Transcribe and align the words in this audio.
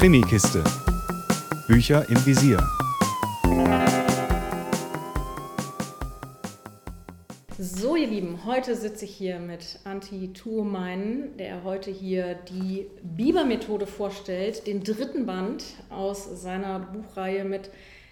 Krimikiste. 0.00 0.64
Bücher 1.68 2.08
im 2.08 2.24
Visier. 2.24 2.56
So, 7.58 7.96
ihr 7.96 8.06
Lieben, 8.06 8.46
heute 8.46 8.76
sitze 8.76 9.04
ich 9.04 9.14
hier 9.14 9.38
mit 9.38 9.78
Antti 9.84 10.32
Tuomeinen, 10.32 11.36
der 11.36 11.64
heute 11.64 11.90
hier 11.90 12.32
die 12.48 12.86
Biber-Methode 13.02 13.86
vorstellt, 13.86 14.66
den 14.66 14.82
dritten 14.82 15.26
Band 15.26 15.64
aus 15.90 16.40
seiner 16.40 16.78
Buchreihe 16.78 17.44
mit 17.44 17.68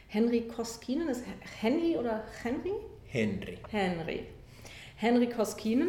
Henry 0.09 0.43
Koskinen. 0.43 1.09
Ist 1.09 1.25
Henry 1.59 1.97
oder 1.97 2.23
Henry? 2.43 2.75
Henry. 3.07 3.57
Henry. 3.70 4.27
Henry 4.97 5.30
Koskinen. 5.30 5.89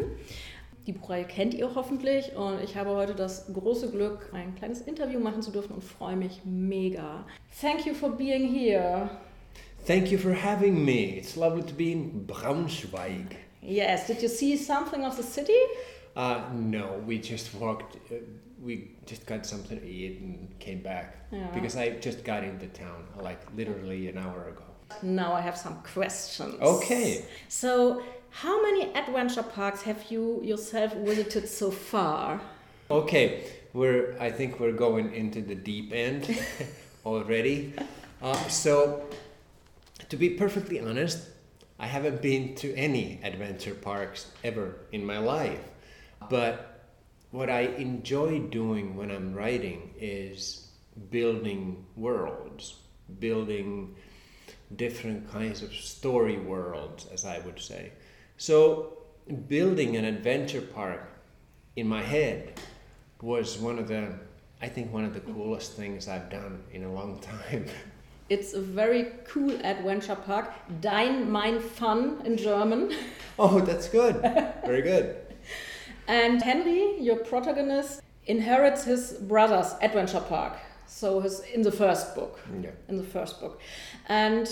Die 0.90 0.94
Buchreihe 0.94 1.26
kennt 1.26 1.54
ihr 1.54 1.76
hoffentlich 1.76 2.36
und 2.36 2.64
ich 2.64 2.76
habe 2.76 2.90
heute 2.90 3.14
das 3.14 3.46
große 3.54 3.92
Glück, 3.92 4.28
ein 4.34 4.56
kleines 4.56 4.82
Interview 4.82 5.20
machen 5.20 5.44
zu 5.44 5.52
dürfen 5.52 5.74
und 5.74 5.84
freue 5.84 6.16
mich 6.16 6.42
mega. 6.46 7.28
Thank 7.62 7.86
you 7.86 7.94
for 7.94 8.10
being 8.10 8.52
here. 8.52 9.08
Thank 9.86 10.12
you 10.12 10.18
for 10.18 10.34
having 10.34 10.84
me. 10.84 11.16
It's 11.16 11.36
lovely 11.36 11.62
to 11.62 11.76
be 11.76 11.92
in 11.92 12.26
Braunschweig. 12.26 13.36
Yes, 13.62 14.08
did 14.08 14.24
you 14.24 14.28
see 14.28 14.58
something 14.58 15.06
of 15.06 15.16
the 15.16 15.22
city? 15.22 15.54
Uh, 16.16 16.42
no, 16.56 17.00
we 17.06 17.20
just 17.22 17.54
walked. 17.54 17.98
Uh, 18.12 18.16
we 18.60 18.90
just 19.06 19.28
got 19.28 19.46
something 19.46 19.80
to 19.80 19.86
eat 19.86 20.20
and 20.22 20.50
came 20.58 20.82
back 20.82 21.18
Yeah. 21.32 21.52
because 21.54 21.78
I 21.78 22.00
just 22.02 22.24
got 22.26 22.44
into 22.44 22.66
town 22.70 23.04
like 23.22 23.38
literally 23.56 24.10
an 24.10 24.18
hour 24.18 24.48
ago. 24.48 24.64
Now 25.04 25.34
I 25.34 25.42
have 25.42 25.56
some 25.56 25.76
questions. 25.94 26.56
Okay. 26.60 27.26
So, 27.48 28.02
how 28.32 28.62
many 28.62 28.94
adventure 28.94 29.44
parks 29.44 29.82
have 29.84 30.12
you 30.12 30.42
yourself 30.44 30.94
visited 30.94 31.48
so 31.48 31.72
far? 31.72 32.42
Okay, 32.90 33.44
we're. 33.74 34.16
I 34.20 34.32
think 34.32 34.60
we're 34.60 34.72
going 34.72 35.14
into 35.14 35.42
the 35.42 35.56
deep 35.56 35.92
end 35.94 36.40
already. 37.06 37.74
Uh, 38.22 38.48
so, 38.48 39.06
to 40.10 40.18
be 40.18 40.32
perfectly 40.32 40.80
honest, 40.80 41.28
I 41.80 41.88
haven't 41.88 42.22
been 42.22 42.56
to 42.56 42.74
any 42.76 43.20
adventure 43.24 43.74
parks 43.74 44.28
ever 44.44 44.76
in 44.92 45.06
my 45.06 45.18
life. 45.18 45.62
But 46.30 46.86
what 47.32 47.50
I 47.50 47.62
enjoy 47.62 48.40
doing 48.40 48.96
when 48.96 49.12
I'm 49.12 49.34
writing 49.34 49.94
is 50.00 50.68
building 51.10 51.86
worlds, 51.96 52.76
building 53.20 53.96
different 54.76 55.32
kinds 55.32 55.62
of 55.62 55.74
story 55.74 56.38
worlds, 56.38 57.08
as 57.14 57.26
I 57.26 57.40
would 57.40 57.60
say. 57.60 57.92
So, 58.40 58.94
building 59.50 59.98
an 59.98 60.06
adventure 60.06 60.62
park 60.62 61.02
in 61.76 61.90
my 61.90 62.02
head 62.02 62.54
was 63.22 63.58
one 63.58 63.78
of 63.78 63.90
the, 63.90 64.14
I 64.62 64.70
think, 64.70 64.94
one 64.94 65.04
of 65.04 65.14
the 65.14 65.20
coolest 65.20 65.74
things 65.74 66.08
I've 66.08 66.30
done 66.30 66.64
in 66.72 66.86
a 66.86 66.92
long 66.92 67.20
time. 67.20 67.66
It's 68.30 68.54
a 68.54 68.62
very 68.62 69.08
cool 69.28 69.52
adventure 69.66 70.16
park. 70.16 70.54
Dein 70.80 71.30
Mein 71.30 71.60
Fun 71.60 72.22
in 72.24 72.38
German. 72.38 72.94
oh, 73.40 73.60
that's 73.60 73.90
good. 73.90 74.22
Very 74.66 74.84
good. 74.84 75.16
And 76.08 76.42
Henry, 76.42 77.02
your 77.02 77.18
protagonist, 77.18 78.02
inherits 78.26 78.86
his 78.86 79.14
brother's 79.14 79.74
adventure 79.82 80.22
park. 80.22 80.54
So 80.88 81.20
his 81.20 81.42
in 81.54 81.64
the 81.64 81.72
first 81.72 82.16
book. 82.16 82.40
Yeah. 82.62 82.72
In 82.88 82.98
the 82.98 83.10
first 83.16 83.42
book. 83.42 83.60
And 84.08 84.48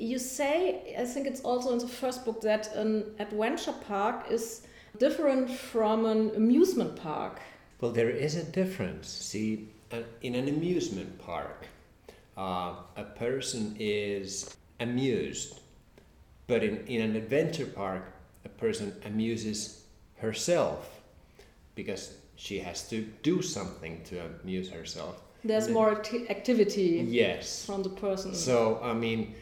you 0.00 0.18
say, 0.18 0.94
I 0.98 1.04
think 1.04 1.26
it's 1.26 1.40
also 1.40 1.72
in 1.72 1.78
the 1.78 1.88
first 1.88 2.24
book, 2.24 2.40
that 2.42 2.74
an 2.74 3.14
adventure 3.18 3.74
park 3.86 4.26
is 4.30 4.62
different 4.98 5.50
from 5.50 6.06
an 6.06 6.30
amusement 6.36 6.96
park. 6.96 7.40
Well, 7.80 7.92
there 7.92 8.10
is 8.10 8.36
a 8.36 8.44
difference. 8.44 9.08
See, 9.08 9.68
in 10.22 10.34
an 10.34 10.48
amusement 10.48 11.18
park, 11.18 11.66
uh, 12.36 12.74
a 12.96 13.04
person 13.04 13.76
is 13.78 14.56
amused, 14.80 15.60
but 16.46 16.62
in, 16.62 16.84
in 16.86 17.02
an 17.02 17.16
adventure 17.16 17.66
park, 17.66 18.12
a 18.44 18.48
person 18.48 18.92
amuses 19.04 19.82
herself 20.16 21.00
because 21.74 22.14
she 22.36 22.58
has 22.58 22.88
to 22.88 23.02
do 23.22 23.42
something 23.42 24.02
to 24.04 24.20
amuse 24.42 24.70
herself. 24.70 25.20
There's 25.44 25.66
And 25.66 25.74
more 25.74 25.92
acti- 25.92 26.28
activity 26.30 27.06
Yes. 27.08 27.64
from 27.64 27.82
the 27.82 27.88
person. 27.90 28.34
So, 28.34 28.80
I 28.82 28.92
mean, 28.92 29.34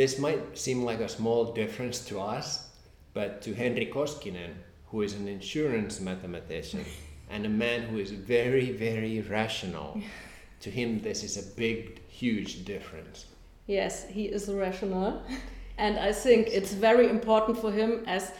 this 0.00 0.18
might 0.18 0.56
seem 0.56 0.82
like 0.82 1.00
a 1.00 1.08
small 1.10 1.52
difference 1.52 1.98
to 2.06 2.18
us, 2.18 2.70
but 3.12 3.42
to 3.42 3.52
Henry 3.52 3.84
Koskinen, 3.84 4.54
who 4.86 5.02
is 5.02 5.12
an 5.12 5.28
insurance 5.28 6.00
mathematician 6.00 6.86
and 7.30 7.44
a 7.44 7.50
man 7.50 7.82
who 7.82 7.98
is 7.98 8.10
very, 8.10 8.70
very 8.72 9.20
rational, 9.20 10.00
to 10.60 10.70
him 10.70 11.02
this 11.02 11.22
is 11.22 11.36
a 11.36 11.54
big, 11.54 12.00
huge 12.08 12.64
difference. 12.64 13.26
Yes, 13.66 14.08
he 14.08 14.24
is 14.24 14.48
rational. 14.48 15.22
And 15.76 15.98
I 15.98 16.12
think 16.12 16.48
it's 16.48 16.74
very 16.74 17.08
important 17.08 17.58
for 17.58 17.72
him 17.72 18.04
as 18.06 18.32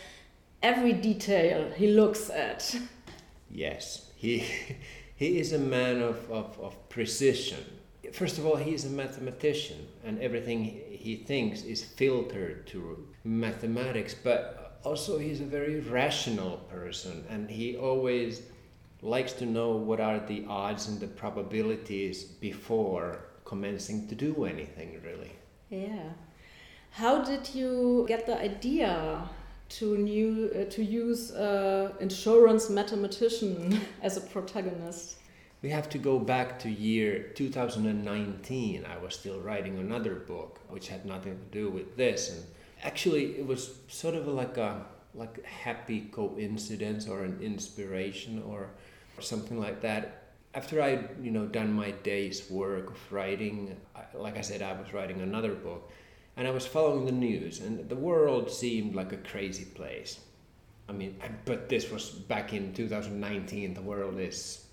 every 0.63 0.93
detail 0.93 1.71
he 1.75 1.87
looks 1.87 2.29
at. 2.29 2.77
Yes, 3.51 4.11
he, 4.15 4.45
he 5.17 5.39
is 5.39 5.55
a 5.55 5.59
man 5.59 6.03
of, 6.03 6.31
of, 6.31 6.59
of 6.61 6.89
precision. 6.91 7.65
First 8.13 8.39
of 8.39 8.47
all, 8.47 8.57
he 8.57 8.75
is 8.75 8.85
a 8.85 8.91
mathematician, 8.91 9.87
and 10.05 10.19
everything 10.21 10.65
he 10.91 11.17
thinks 11.17 11.63
is 11.63 11.85
filtered 11.85 12.67
to 12.69 13.07
mathematics, 13.25 14.15
but 14.15 14.81
also 14.85 15.19
he's 15.19 15.41
a 15.41 15.45
very 15.45 15.81
rational 15.81 16.59
person, 16.71 17.25
and 17.29 17.49
he 17.51 17.77
always 17.77 18.43
likes 19.03 19.33
to 19.35 19.47
know 19.47 19.71
what 19.73 20.01
are 20.01 20.21
the 20.21 20.45
odds 20.49 20.89
and 20.89 21.01
the 21.01 21.07
probabilities 21.07 22.25
before 22.25 23.21
commencing 23.45 24.07
to 24.09 24.15
do 24.15 24.45
anything, 24.45 25.01
really. 25.05 25.33
Yeah. 25.71 26.11
How 26.91 27.23
did 27.23 27.55
you 27.55 28.05
get 28.09 28.27
the 28.27 28.39
idea 28.39 29.29
to 29.71 29.97
new 29.97 30.51
uh, 30.53 30.65
to 30.71 30.83
use 30.83 31.31
uh, 31.31 31.93
insurance 32.01 32.69
mathematician 32.69 33.81
as 34.03 34.17
a 34.17 34.21
protagonist? 34.21 35.17
We 35.63 35.71
have 35.71 35.91
to 35.91 35.99
go 35.99 36.19
back 36.19 36.59
to 36.61 36.71
year 36.71 37.33
2019. 37.35 38.87
I 38.87 38.99
was 38.99 39.15
still 39.15 39.41
writing 39.41 39.79
another 39.79 40.15
book 40.15 40.61
which 40.69 40.89
had 40.89 41.05
nothing 41.05 41.39
to 41.39 41.59
do 41.59 41.71
with 41.71 41.97
this 41.97 42.31
and 42.31 42.45
actually 42.83 43.39
it 43.39 43.47
was 43.47 43.75
sort 43.89 44.15
of 44.15 44.27
like 44.27 44.57
a 44.57 44.87
like 45.15 45.45
happy 45.45 46.03
coincidence 46.13 47.09
or 47.09 47.25
an 47.25 47.41
inspiration 47.41 48.43
or, 48.47 48.71
or 49.17 49.23
something 49.23 49.59
like 49.59 49.81
that. 49.83 50.23
After 50.55 50.83
I, 50.83 51.05
you 51.23 51.31
know, 51.31 51.47
done 51.47 51.73
my 51.73 51.93
day's 51.93 52.51
work 52.51 52.91
of 52.91 53.13
writing, 53.13 53.77
I, 53.95 54.03
like 54.17 54.37
I 54.37 54.41
said, 54.41 54.63
I 54.63 54.73
was 54.73 54.93
writing 54.93 55.21
another 55.21 55.55
book, 55.55 55.93
and 56.37 56.47
I 56.47 56.51
was 56.51 56.67
following 56.67 57.07
the 57.07 57.13
news, 57.13 57.61
and 57.61 57.89
the 57.89 57.97
world 57.97 58.51
seemed 58.51 58.95
like 58.95 59.13
a 59.13 59.17
crazy 59.17 59.65
place. 59.65 60.19
I 60.89 60.93
mean, 60.93 61.21
but 61.45 61.69
this 61.69 61.91
was 61.91 62.11
back 62.11 62.53
in 62.53 62.73
2019. 62.73 63.75
The 63.75 63.83
world 63.83 64.19
is 64.19 64.67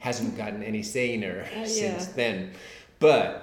hasn't 0.00 0.36
gotten 0.36 0.62
any 0.62 0.82
saner 0.82 1.46
Uh, 1.56 1.64
since 1.66 2.06
yeah. 2.08 2.12
then. 2.14 2.50
But 2.98 3.42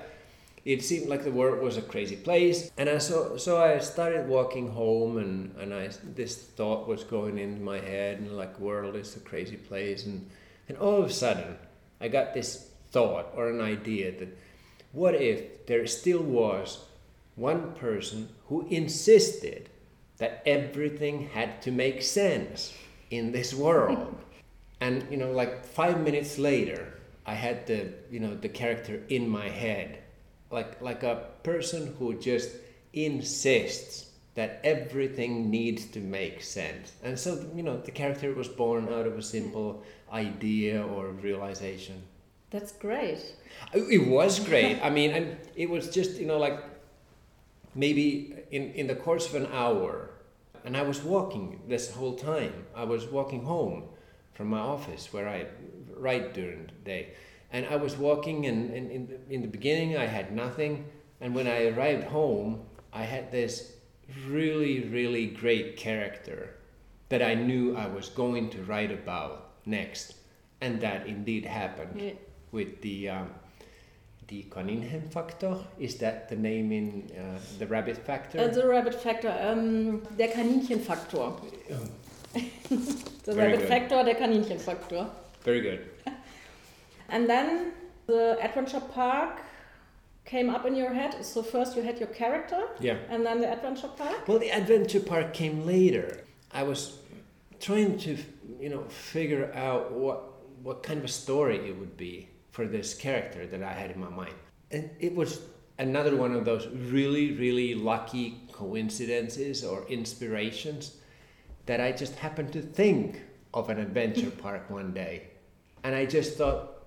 it 0.66 0.84
seemed 0.84 1.08
like 1.10 1.24
the 1.24 1.32
world 1.32 1.62
was 1.62 1.78
a 1.78 1.82
crazy 1.82 2.16
place, 2.16 2.72
and 2.78 2.90
I 2.90 2.98
so 3.00 3.38
so 3.38 3.62
I 3.62 3.80
started 3.80 4.28
walking 4.28 4.70
home, 4.72 5.18
and 5.18 5.54
and 5.60 5.74
I 5.74 5.90
this 6.16 6.38
thought 6.38 6.88
was 6.88 7.04
going 7.04 7.38
into 7.38 7.62
my 7.62 7.80
head, 7.80 8.20
and 8.20 8.38
like 8.38 8.60
world 8.60 8.96
is 8.96 9.16
a 9.16 9.20
crazy 9.20 9.58
place, 9.58 10.06
and 10.06 10.30
and 10.70 10.78
all 10.78 11.02
of 11.02 11.10
a 11.10 11.14
sudden 11.14 11.58
I 12.00 12.08
got 12.08 12.34
this 12.34 12.70
thought 12.92 13.28
or 13.36 13.50
an 13.50 13.60
idea 13.62 14.12
that 14.20 14.38
what 14.92 15.16
if 15.16 15.66
there 15.66 15.86
still 15.88 16.22
was 16.22 16.86
one 17.36 17.74
person 17.74 18.30
who 18.48 18.68
insisted 18.70 19.70
that 20.18 20.42
everything 20.46 21.28
had 21.34 21.62
to 21.64 21.72
make 21.72 22.02
sense 22.04 22.74
in 23.10 23.32
this 23.32 23.54
world. 23.54 24.16
and 24.84 25.08
you 25.10 25.18
know, 25.18 25.32
like 25.32 25.64
five 25.64 26.02
minutes 26.02 26.38
later, 26.38 26.82
I 27.26 27.36
had 27.36 27.66
the 27.68 27.94
you 28.12 28.20
know 28.20 28.36
the 28.36 28.50
character 28.50 29.02
in 29.08 29.30
my 29.30 29.48
head, 29.48 30.00
like 30.52 30.82
like 30.82 31.04
a 31.04 31.16
person 31.44 31.96
who 31.98 32.20
just 32.20 32.50
insists 32.92 34.10
that 34.36 34.60
everything 34.64 35.50
needs 35.50 35.86
to 35.96 36.00
make 36.00 36.44
sense. 36.44 36.92
And 37.02 37.18
so 37.18 37.30
you 37.56 37.64
know, 37.64 37.78
the 37.78 37.92
character 37.92 38.34
was 38.34 38.50
born 38.50 38.90
out 38.90 39.08
of 39.08 39.18
a 39.18 39.22
simple 39.22 39.84
idea 40.12 40.84
or 40.86 41.12
realization. 41.30 42.04
That's 42.52 42.74
great. 42.74 43.22
It 43.74 44.08
was 44.08 44.40
great. 44.40 44.80
I 44.84 44.90
mean, 44.90 45.12
and 45.12 45.38
it 45.56 45.70
was 45.70 45.90
just 45.98 46.20
you 46.20 46.28
know 46.28 46.40
like 46.48 46.60
maybe 47.74 48.36
in 48.52 48.64
in 48.74 48.88
the 48.88 48.96
course 48.96 49.26
of 49.30 49.36
an 49.36 49.48
hour, 49.64 50.10
and 50.66 50.76
I 50.76 50.84
was 50.92 51.02
walking 51.02 51.62
this 51.70 51.92
whole 51.96 52.16
time. 52.16 52.54
I 52.76 52.84
was 52.84 53.08
walking 53.08 53.44
home 53.46 53.84
from 54.34 54.48
my 54.48 54.60
office 54.60 55.14
where 55.14 55.28
I 55.28 55.46
write 55.96 56.34
during 56.34 56.66
the 56.66 56.86
day, 56.86 57.10
and 57.52 57.66
I 57.68 57.76
was 57.76 57.96
walking, 57.98 58.46
and, 58.46 58.72
and 58.74 58.92
in 58.92 59.08
the, 59.08 59.34
in 59.34 59.42
the 59.42 59.48
beginning 59.48 59.98
I 59.98 60.08
had 60.08 60.36
nothing, 60.36 60.86
and 61.22 61.36
when 61.36 61.48
I 61.48 61.68
arrived 61.68 62.06
home, 62.06 62.66
I 62.92 63.04
had 63.04 63.32
this 63.32 63.74
really 64.28 64.82
really 64.82 65.28
great 65.28 65.78
character 65.78 66.56
that 67.10 67.22
I 67.22 67.34
knew 67.36 67.76
I 67.76 67.88
was 67.88 68.10
going 68.10 68.50
to 68.52 68.64
write 68.64 68.92
about 68.92 69.52
next, 69.66 70.16
and 70.62 70.82
that 70.82 71.08
indeed 71.08 71.46
happened 71.46 72.02
Yeah. 72.02 72.14
with 72.52 72.82
the 72.82 73.10
um, 73.10 73.30
Die 74.28 74.46
factor? 75.12 75.58
is 75.80 75.96
that 75.98 76.30
the 76.30 76.36
name 76.36 76.72
in 76.72 77.12
uh, 77.18 77.40
the 77.60 77.68
rabbit 77.68 77.98
factor? 77.98 78.40
Uh, 78.40 78.48
the 78.48 78.68
rabbit 78.68 78.96
factor, 78.96 79.30
ähm, 79.30 80.02
der 80.18 80.30
Kaninchenfaktor. 80.30 81.40
the 83.24 83.34
Very 83.34 83.52
rabbit 83.52 83.60
good. 83.60 83.68
factor, 83.70 84.04
der 84.04 84.16
Kaninchenfaktor. 84.16 85.10
Very 85.44 85.62
good. 85.62 85.90
And 87.10 87.30
then 87.30 87.74
the 88.08 88.38
adventure 88.42 88.80
park 88.80 89.42
came 90.26 90.50
up 90.50 90.66
in 90.66 90.76
your 90.76 90.94
head. 90.94 91.24
So 91.24 91.44
first 91.44 91.76
you 91.76 91.84
had 91.84 92.00
your 92.00 92.08
character, 92.10 92.62
Yeah. 92.80 92.98
and 93.10 93.26
then 93.26 93.42
the 93.42 93.52
adventure 93.52 93.90
park. 93.90 94.28
Well, 94.28 94.40
the 94.40 94.50
adventure 94.52 95.00
park 95.02 95.34
came 95.34 95.66
later. 95.66 96.24
I 96.52 96.64
was 96.64 97.00
trying 97.60 97.98
to, 98.00 98.18
you 98.60 98.70
know, 98.70 98.84
figure 98.90 99.52
out 99.54 99.92
what 99.92 100.20
what 100.64 100.82
kind 100.82 100.98
of 101.00 101.06
a 101.06 101.10
story 101.24 101.58
it 101.70 101.78
would 101.78 101.98
be 101.98 102.30
for 102.52 102.66
this 102.66 102.94
character 102.94 103.46
that 103.46 103.62
I 103.62 103.74
had 103.74 103.92
in 103.92 104.00
my 104.00 104.10
mind, 104.10 104.36
and 104.72 104.90
it 105.00 105.14
was 105.14 105.42
another 105.78 106.16
one 106.16 106.34
of 106.34 106.46
those 106.46 106.68
really, 106.68 107.34
really 107.34 107.76
lucky 107.76 108.38
coincidences 108.54 109.64
or 109.64 109.86
inspirations 109.90 110.98
that 111.66 111.80
I 111.80 111.92
just 111.92 112.16
happened 112.16 112.52
to 112.54 112.62
think 112.62 113.22
of 113.54 113.70
an 113.70 113.80
adventure 113.80 114.30
park 114.46 114.70
one 114.70 114.94
day, 114.94 115.28
and 115.84 115.96
I 115.96 116.06
just 116.06 116.38
thought, 116.38 116.86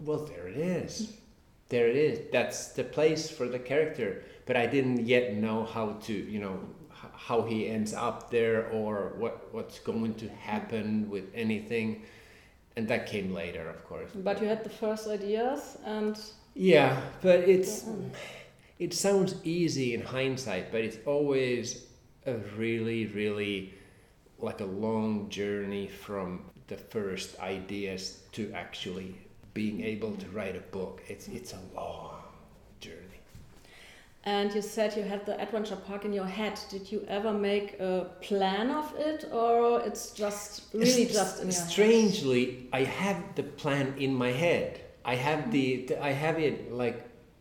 well, 0.00 0.18
there 0.26 0.48
it 0.48 0.56
is. 0.56 1.12
There 1.68 1.86
it 1.88 1.96
is. 1.96 2.20
That's 2.32 2.68
the 2.68 2.84
place 2.84 3.30
for 3.30 3.46
the 3.46 3.58
character. 3.58 4.22
But 4.46 4.56
I 4.56 4.66
didn't 4.66 5.06
yet 5.06 5.34
know 5.34 5.64
how 5.64 5.92
to, 6.04 6.12
you 6.12 6.38
know, 6.40 6.58
h- 6.90 7.10
how 7.14 7.42
he 7.42 7.68
ends 7.68 7.92
up 7.92 8.30
there 8.30 8.68
or 8.70 9.12
what 9.18 9.52
what's 9.52 9.78
going 9.80 10.14
to 10.14 10.28
happen 10.30 11.10
with 11.10 11.24
anything. 11.34 12.02
And 12.76 12.88
that 12.88 13.06
came 13.06 13.34
later, 13.34 13.68
of 13.68 13.84
course. 13.84 14.10
But 14.14 14.40
you 14.40 14.48
had 14.48 14.64
the 14.64 14.70
first 14.70 15.08
ideas, 15.08 15.76
and 15.84 16.18
Yeah, 16.54 16.98
but 17.20 17.40
it's 17.40 17.84
it 18.78 18.94
sounds 18.94 19.34
easy 19.44 19.92
in 19.94 20.00
hindsight, 20.02 20.70
but 20.72 20.80
it's 20.82 20.98
always 21.04 21.84
a 22.24 22.34
really, 22.56 23.06
really 23.06 23.74
like 24.38 24.60
a 24.60 24.64
long 24.64 25.28
journey 25.28 25.86
from 25.88 26.44
the 26.68 26.76
first 26.76 27.38
ideas 27.40 28.22
to 28.32 28.52
actually 28.52 29.14
being 29.54 29.82
able 29.82 30.12
to 30.16 30.26
write 30.30 30.56
a 30.56 30.60
book. 30.72 31.02
It's 31.08 31.28
it's 31.28 31.52
a 31.52 31.60
long 31.74 32.22
journey. 32.80 33.20
and 34.24 34.54
you 34.54 34.62
said 34.62 34.96
you 34.96 35.02
had 35.02 35.24
the 35.26 35.40
adventure 35.40 35.76
park 35.76 36.04
in 36.04 36.12
your 36.12 36.26
head. 36.26 36.60
Did 36.70 36.92
you 36.92 37.04
ever 37.08 37.32
make 37.32 37.80
a 37.80 38.06
plan 38.20 38.70
of 38.70 38.92
it, 38.98 39.24
or 39.32 39.80
it's 39.80 40.10
just 40.12 40.62
really 40.74 41.04
S- 41.06 41.12
just 41.12 41.40
in 41.42 41.50
your 41.50 41.60
head? 41.60 41.70
strangely 41.70 42.68
i 42.72 42.82
have 42.84 43.18
the 43.36 43.42
plan 43.42 43.94
in 43.98 44.14
my 44.14 44.30
head 44.32 44.80
i 45.04 45.14
have 45.14 45.50
the, 45.50 45.86
the 45.86 46.02
i 46.04 46.12
have 46.12 46.38
it 46.38 46.72
like 46.72 46.98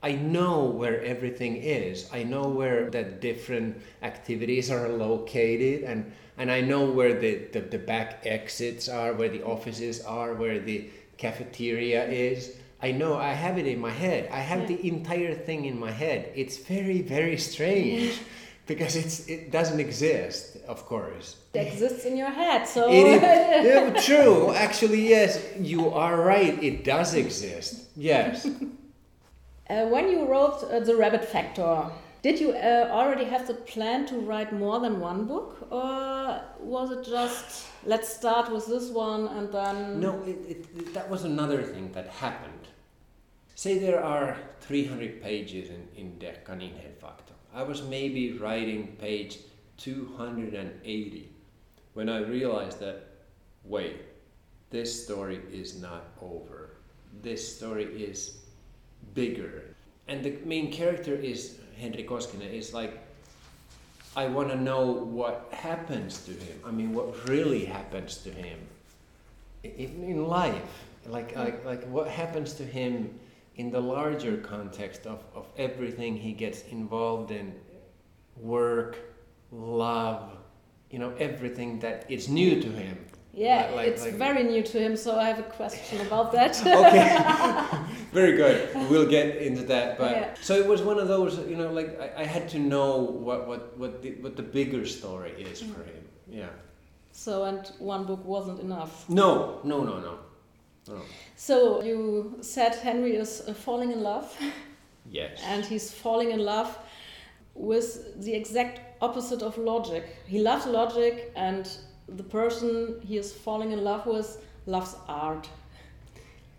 i 0.10 0.12
know 0.36 0.56
where 0.80 1.00
everything 1.14 1.54
is 1.84 1.96
i 2.20 2.22
know 2.34 2.46
where 2.60 2.82
the 2.96 3.04
different 3.28 3.70
activities 4.12 4.66
are 4.78 4.88
located 5.08 5.78
and 5.90 6.00
and 6.40 6.48
i 6.58 6.60
know 6.62 6.84
where 6.98 7.14
the, 7.24 7.34
the, 7.54 7.62
the 7.76 7.82
back 7.94 8.10
exits 8.38 8.88
are 9.00 9.12
where 9.20 9.30
the 9.38 9.44
offices 9.44 9.96
are 10.20 10.32
where 10.42 10.60
the 10.70 10.80
cafeteria 11.18 12.02
is 12.30 12.40
i 12.88 12.90
know 13.00 13.12
i 13.18 13.34
have 13.46 13.56
it 13.62 13.68
in 13.74 13.80
my 13.80 13.96
head 14.06 14.22
i 14.32 14.42
have 14.52 14.62
Yeah. 14.62 14.72
the 14.74 14.80
entire 14.94 15.34
thing 15.48 15.62
in 15.72 15.78
my 15.88 15.92
head 16.04 16.20
it's 16.42 16.58
very 16.76 17.02
very 17.02 17.38
strange 17.52 18.14
because 18.72 18.94
it's 19.02 19.18
it 19.36 19.42
doesn't 19.58 19.80
exist 19.88 20.58
of 20.74 20.80
course 20.92 21.28
It 21.58 21.66
exists 21.74 22.04
in 22.10 22.16
your 22.24 22.30
head, 22.42 22.62
so 22.76 22.82
it 23.00 23.18
yeah, 23.68 23.90
oh, 23.96 24.02
true. 24.10 24.38
Actually, 24.66 25.02
yes, 25.16 25.32
you 25.72 25.82
are 26.04 26.16
right. 26.34 26.54
It 26.70 26.78
does 26.94 27.10
exist. 27.26 27.72
Yes. 27.96 28.46
Uh, 29.70 29.86
when 29.88 30.10
you 30.10 30.26
wrote 30.26 30.64
uh, 30.64 30.80
The 30.80 30.96
Rabbit 30.96 31.26
Factor, 31.26 31.92
did 32.22 32.40
you 32.40 32.52
uh, 32.52 32.90
already 32.90 33.26
have 33.26 33.48
the 33.48 33.54
plan 33.54 34.06
to 34.08 34.20
write 34.20 34.54
more 34.54 34.80
than 34.80 35.00
one 35.02 35.26
book? 35.26 35.68
Or 35.70 36.42
was 36.60 36.92
it 36.92 37.04
just, 37.04 37.68
let's 37.86 38.08
start 38.08 38.52
with 38.52 38.66
this 38.68 38.90
one 38.90 39.28
and 39.28 39.52
then. 39.52 40.00
No, 40.00 40.24
it, 40.24 40.38
it, 40.48 40.94
that 40.94 41.10
was 41.10 41.26
another 41.26 41.62
thing 41.62 41.92
that 41.92 42.08
happened. 42.08 42.68
Say 43.56 43.78
there 43.78 44.04
are 44.04 44.38
300 44.62 45.22
pages 45.22 45.70
in, 45.70 45.88
in 45.98 46.18
Der 46.20 46.36
Kaninchenfaktor. 46.46 47.36
I 47.54 47.64
was 47.64 47.82
maybe 47.82 48.38
writing 48.38 48.96
page 49.00 49.40
280 49.78 51.30
when 51.94 52.08
I 52.08 52.20
realized 52.20 52.80
that, 52.80 53.08
wait, 53.64 53.98
this 54.70 55.04
story 55.04 55.42
is 55.52 55.82
not 55.82 56.06
over. 56.22 56.78
This 57.22 57.58
story 57.58 57.86
is 57.86 58.38
bigger. 59.14 59.64
And 60.08 60.24
the 60.24 60.38
main 60.46 60.72
character 60.72 61.14
is 61.14 61.60
Henry 61.78 62.04
Koskinen 62.04 62.52
is 62.52 62.74
like 62.74 63.04
I 64.16 64.28
want 64.28 64.50
to 64.50 64.56
know 64.56 64.92
what 64.92 65.48
happens 65.52 66.24
to 66.26 66.32
him. 66.32 66.60
I 66.66 66.72
mean, 66.72 66.92
what 66.92 67.30
really 67.30 67.66
happens 67.66 68.18
to 68.18 68.32
him 68.32 68.60
in, 69.64 70.04
in 70.04 70.28
life. 70.28 70.86
Like, 71.06 71.36
like, 71.36 71.64
like 71.64 71.84
what 71.88 72.08
happens 72.08 72.54
to 72.56 72.66
him 72.66 73.14
in 73.58 73.70
the 73.70 73.80
larger 73.80 74.38
context 74.38 75.06
of, 75.06 75.24
of 75.36 75.46
everything 75.58 76.18
he 76.18 76.34
gets 76.34 76.64
involved 76.64 77.30
in 77.30 77.54
work, 78.38 78.98
love, 79.52 80.36
you 80.90 80.98
know, 80.98 81.14
everything 81.20 81.80
that 81.80 82.10
is 82.10 82.28
new 82.28 82.60
to 82.60 82.70
him. 82.70 82.98
Yeah, 83.38 83.70
Like- 83.76 83.88
it's 83.90 84.04
like- 84.04 84.16
very 84.16 84.44
new 84.44 84.64
to 84.64 84.78
him, 84.80 84.98
so 84.98 85.10
I 85.16 85.26
have 85.32 85.38
a 85.40 85.50
question 85.60 86.02
about 86.08 86.32
that. 86.32 86.54
okay. 86.66 87.10
Very 88.12 88.36
good. 88.36 88.58
We'll 88.90 89.10
get 89.18 89.28
into 89.48 89.62
that 89.74 89.98
but 90.00 90.12
Yeah. 90.12 90.34
so 90.42 90.54
it 90.56 90.66
was 90.74 90.82
one 90.82 90.98
of 91.04 91.08
those 91.08 91.34
you 91.52 91.56
know 91.62 91.72
like 91.80 91.90
i, 92.06 92.24
I 92.24 92.26
had 92.36 92.50
to 92.56 92.60
know 92.74 92.90
what 93.28 93.40
what 93.50 93.62
what 93.82 94.02
the, 94.02 94.10
what 94.24 94.36
the 94.36 94.48
bigger 94.58 94.84
story 94.88 95.32
is 95.52 95.60
for 95.62 95.82
him. 95.92 96.04
Yeah. 96.42 96.50
So, 97.12 97.44
and 97.50 97.62
one 97.80 98.04
book 98.06 98.24
wasn't 98.26 98.60
enough. 98.60 98.92
no 99.10 99.60
no 99.64 99.78
no 99.84 99.96
no. 100.08 100.14
No. 100.90 101.02
So, 101.36 101.58
you 101.90 102.00
said 102.42 102.74
Henry 102.76 103.16
is 103.24 103.32
uh, 103.48 103.54
falling 103.54 103.92
in 103.92 104.02
love, 104.12 104.28
yes. 105.20 105.42
And 105.52 105.66
he's 105.66 105.92
falling 105.92 106.32
in 106.32 106.40
love 106.40 106.70
with 107.56 107.88
the 108.24 108.34
exact 108.34 108.80
opposite 109.02 109.42
of 109.46 109.58
logic. 109.58 110.04
He 110.28 110.40
loves 110.40 110.66
logic, 110.66 111.14
and 111.36 111.66
the 112.08 112.24
person 112.24 113.00
he 113.06 113.18
is 113.18 113.34
falling 113.34 113.72
in 113.72 113.84
love 113.84 114.06
with 114.06 114.42
loves 114.66 114.96
art. 115.08 115.50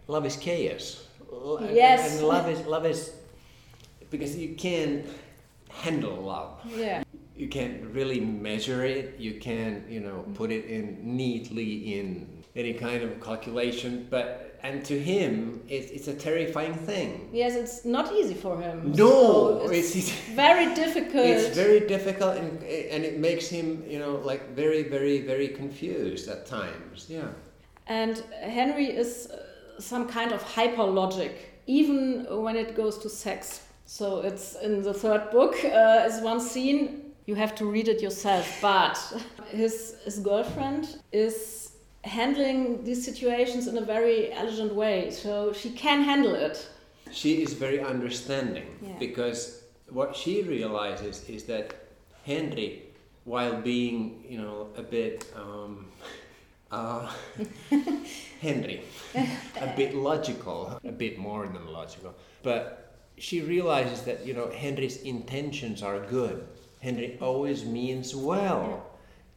love 0.07 0.25
is 0.27 0.37
chaos 0.37 1.05
and- 1.61 1.75
Yes. 1.77 2.19
and 2.19 2.27
love 2.29 2.49
is 2.49 2.61
love 2.67 2.87
is 2.87 3.13
because 4.11 4.37
you 4.37 4.55
can't 4.55 5.05
handle 5.69 6.17
love 6.17 6.61
Yeah. 6.77 7.03
you 7.37 7.49
can't 7.49 7.85
really 7.95 8.21
measure 8.21 8.85
it 8.85 9.19
you 9.19 9.35
can't 9.41 9.89
you 9.89 10.01
know 10.01 10.25
put 10.35 10.51
it 10.51 10.65
in 10.65 10.99
neatly 11.17 11.99
in 11.99 12.27
any 12.57 12.73
kind 12.73 13.03
of 13.03 13.21
calculation 13.21 14.07
but 14.11 14.48
and 14.63 14.85
to 14.85 14.99
him 14.99 15.61
it, 15.69 15.91
it's 15.93 16.09
a 16.09 16.15
terrifying 16.15 16.75
thing 16.75 17.29
Yes, 17.33 17.55
it's 17.55 17.85
not 17.85 18.13
easy 18.13 18.35
for 18.35 18.61
him. 18.61 18.93
no 18.93 18.97
So 19.67 19.71
it's, 19.79 19.95
it's, 19.97 20.11
very 20.35 20.75
difficult. 20.75 21.27
it's 21.27 21.57
very 21.57 21.81
difficult 21.81 22.37
and, 22.37 22.63
and 22.63 23.05
it 23.05 23.19
makes 23.19 23.49
him 23.49 23.85
you 23.89 23.99
know 23.99 24.15
like 24.31 24.43
very 24.55 24.83
very 24.83 25.21
very 25.21 25.49
confused 25.49 26.29
at 26.29 26.47
times 26.47 27.07
yeah 27.09 27.29
and 27.89 28.23
Henry 28.43 28.87
is 28.87 29.31
uh, 29.31 29.81
some 29.81 30.07
kind 30.09 30.33
of 30.33 30.43
hyper 30.43 30.85
logic, 30.85 31.63
even 31.67 32.27
when 32.29 32.57
it 32.57 32.75
goes 32.77 32.99
to 32.99 33.09
sex. 33.09 33.63
So 33.87 34.21
it's 34.21 34.57
in 34.57 34.83
the 34.83 34.93
third 34.93 35.31
book, 35.31 35.55
uh, 35.65 36.05
is 36.07 36.21
one 36.21 36.41
scene. 36.41 37.13
You 37.27 37.35
have 37.37 37.55
to 37.57 37.65
read 37.65 37.89
it 37.89 38.03
yourself. 38.03 38.59
But 38.61 38.99
his 39.49 39.97
his 40.05 40.19
girlfriend 40.19 40.99
is 41.13 41.73
handling 42.05 42.85
these 42.85 43.05
situations 43.05 43.67
in 43.67 43.77
a 43.79 43.81
very 43.85 44.33
elegant 44.33 44.75
way, 44.75 45.11
so 45.11 45.53
she 45.53 45.71
can 45.71 46.03
handle 46.05 46.35
it. 46.35 46.69
she 47.11 47.43
is 47.43 47.55
very 47.55 47.81
understanding 47.81 48.67
Yeah. 48.83 48.99
because 48.99 49.63
what 49.91 50.15
she 50.15 50.43
realizes 50.43 51.25
is 51.29 51.45
that 51.45 51.75
Henry, 52.25 52.83
while 53.25 53.57
being 53.63 54.25
you 54.29 54.39
know 54.39 54.69
a 54.77 54.83
bit 54.83 55.25
um, 55.35 55.87
uh, 56.71 57.11
Henry, 58.41 58.83
a 59.61 59.67
bit 59.77 59.95
logical, 59.95 60.79
a 60.85 60.93
bit 60.93 61.19
more 61.19 61.47
than 61.47 61.65
logical, 61.73 62.15
but 62.43 62.95
she 63.17 63.41
realizes 63.41 64.03
that 64.03 64.25
you 64.27 64.35
know 64.35 64.51
Henry's 64.51 64.99
intentions 65.03 65.83
are 65.83 66.01
good. 66.01 66.47
Henry 66.81 67.19
always 67.21 67.65
means 67.65 68.15
well. 68.15 68.87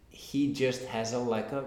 He 0.09 0.53
just 0.53 0.83
has 0.85 1.13
a 1.13 1.17
like 1.19 1.51
a 1.53 1.63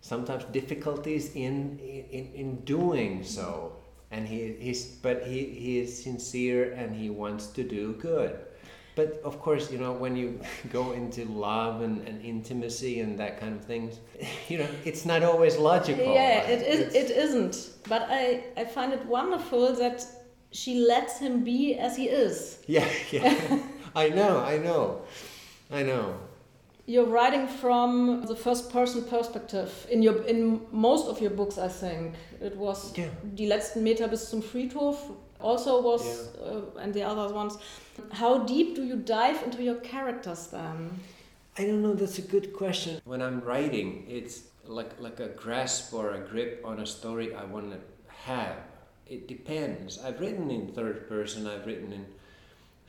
sometimes 0.00 0.44
difficulties 0.44 1.34
in 1.34 1.78
in, 1.78 2.32
in 2.34 2.56
doing 2.64 3.24
so 3.24 3.76
and 4.10 4.26
he, 4.28 4.54
he's 4.58 4.86
but 4.86 5.26
he, 5.26 5.44
he 5.44 5.78
is 5.80 6.02
sincere 6.02 6.72
and 6.72 6.94
he 6.94 7.10
wants 7.10 7.48
to 7.48 7.62
do 7.64 7.92
good 7.94 8.38
but 8.94 9.20
of 9.24 9.40
course 9.40 9.70
you 9.70 9.78
know 9.78 9.92
when 9.92 10.16
you 10.16 10.40
go 10.72 10.92
into 10.92 11.24
love 11.26 11.82
and, 11.82 12.06
and 12.08 12.22
intimacy 12.22 13.00
and 13.00 13.18
that 13.18 13.38
kind 13.40 13.54
of 13.54 13.64
things 13.64 14.00
you 14.48 14.58
know 14.58 14.68
it's 14.84 15.04
not 15.04 15.22
always 15.22 15.56
logical 15.56 16.14
Yeah, 16.14 16.40
it 16.54 16.62
is. 16.62 16.94
It 16.94 17.10
isn't. 17.10 17.56
But 17.88 18.02
I 18.10 18.44
I 18.56 18.64
find 18.64 18.92
it 18.92 19.04
wonderful 19.06 19.72
that 19.74 20.04
she 20.50 20.72
lets 20.92 21.18
him 21.18 21.44
be 21.44 21.74
as 21.74 21.96
he 21.96 22.06
is. 22.08 22.58
Yeah, 22.66 22.88
yeah. 23.10 23.58
I 23.94 24.08
know, 24.08 24.40
I 24.40 24.58
know, 24.58 25.02
I 25.70 25.82
know. 25.82 26.18
You're 26.88 27.06
writing 27.06 27.48
from 27.48 28.22
the 28.26 28.36
first 28.36 28.70
person 28.72 29.02
perspective 29.02 29.86
in 29.90 30.02
your 30.02 30.22
in 30.22 30.60
most 30.70 31.08
of 31.08 31.20
your 31.20 31.30
books, 31.30 31.58
I 31.58 31.68
think. 31.68 32.14
It 32.40 32.56
was 32.56 32.92
Yeah. 32.96 33.10
Die 33.34 33.46
letzten 33.46 33.82
Meter 33.82 34.08
bis 34.08 34.28
zum 34.30 34.40
Friedhof 34.42 34.96
also 35.40 35.82
was 35.82 36.02
Yeah. 36.04 36.46
uh, 36.52 36.80
and 36.82 36.94
the 36.94 37.02
other 37.02 37.34
ones. 37.34 37.58
How 38.12 38.38
deep 38.46 38.76
do 38.76 38.82
you 38.82 38.96
dive 38.96 39.42
into 39.44 39.62
your 39.62 39.80
characters 39.80 40.46
then? 40.48 40.90
I 41.58 41.64
don't 41.66 41.82
know. 41.82 41.94
That's 41.94 42.18
a 42.18 42.22
good 42.30 42.52
question. 42.52 43.00
When 43.04 43.20
I'm 43.20 43.40
writing, 43.40 44.04
it's 44.08 44.42
like 44.64 44.90
like 45.00 45.18
a 45.20 45.28
grasp 45.28 45.92
or 45.94 46.10
a 46.14 46.20
grip 46.20 46.62
on 46.64 46.80
a 46.80 46.86
story 46.86 47.34
I 47.34 47.44
want 47.44 47.72
to 47.72 47.78
have. 48.26 48.56
It 49.08 49.26
depends. 49.28 49.98
I've 49.98 50.20
written 50.20 50.50
in 50.50 50.72
third 50.72 51.08
person. 51.08 51.46
I've 51.46 51.66
written 51.66 51.92
in 51.92 52.04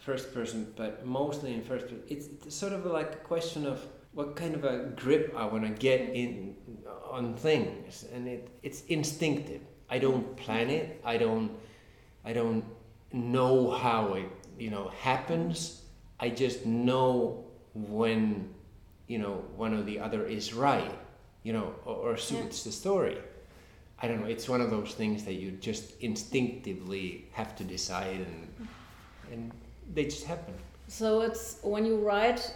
first 0.07 0.33
person, 0.33 0.73
but 0.77 1.05
mostly 1.05 1.53
in 1.53 1.61
first. 1.61 1.87
person. 1.87 2.01
It's, 2.07 2.55
sort 2.55 2.71
of 2.71 2.85
like 2.85 3.11
a 3.21 3.23
question 3.33 3.67
of 3.67 3.85
what 4.13 4.37
kind 4.37 4.55
of 4.55 4.63
a 4.63 4.75
grip 5.03 5.33
I 5.35 5.45
want 5.53 5.63
to 5.65 5.73
get 5.89 5.99
in 6.21 6.55
on 7.17 7.35
things, 7.35 8.05
and 8.13 8.27
it 8.27 8.47
it's 8.63 8.81
instinctive. 8.97 9.61
I 9.89 9.97
don't 9.99 10.25
plan 10.37 10.69
it. 10.69 11.01
I 11.13 11.17
don't. 11.17 11.51
I 12.29 12.31
don't 12.33 12.63
know 13.11 13.71
how 13.85 14.01
it 14.21 14.31
you 14.57 14.71
know 14.75 14.85
happens. 15.09 15.81
I 16.25 16.29
just 16.43 16.65
know 16.65 17.43
when 17.73 18.25
you 19.07 19.19
know 19.23 19.35
one 19.63 19.73
or 19.77 19.83
the 19.91 19.99
other 19.99 20.25
is 20.25 20.53
right, 20.53 20.97
you 21.43 21.53
know, 21.53 21.67
or, 21.85 21.95
or 22.07 22.17
suits 22.17 22.63
the 22.63 22.71
story. 22.71 23.17
I 24.01 24.07
don't 24.07 24.19
know. 24.21 24.29
It's 24.35 24.47
one 24.55 24.61
of 24.61 24.69
those 24.69 24.93
things 24.93 25.23
that 25.25 25.37
you 25.41 25.51
just 25.69 25.85
instinctively 26.01 27.07
have 27.33 27.51
to 27.59 27.63
decide, 27.63 28.19
and 28.29 28.67
and 29.31 29.51
they 29.93 30.05
just 30.05 30.25
happen. 30.25 30.53
So 30.87 31.21
it's 31.21 31.59
when 31.63 31.85
you 31.85 31.97
write 31.97 32.53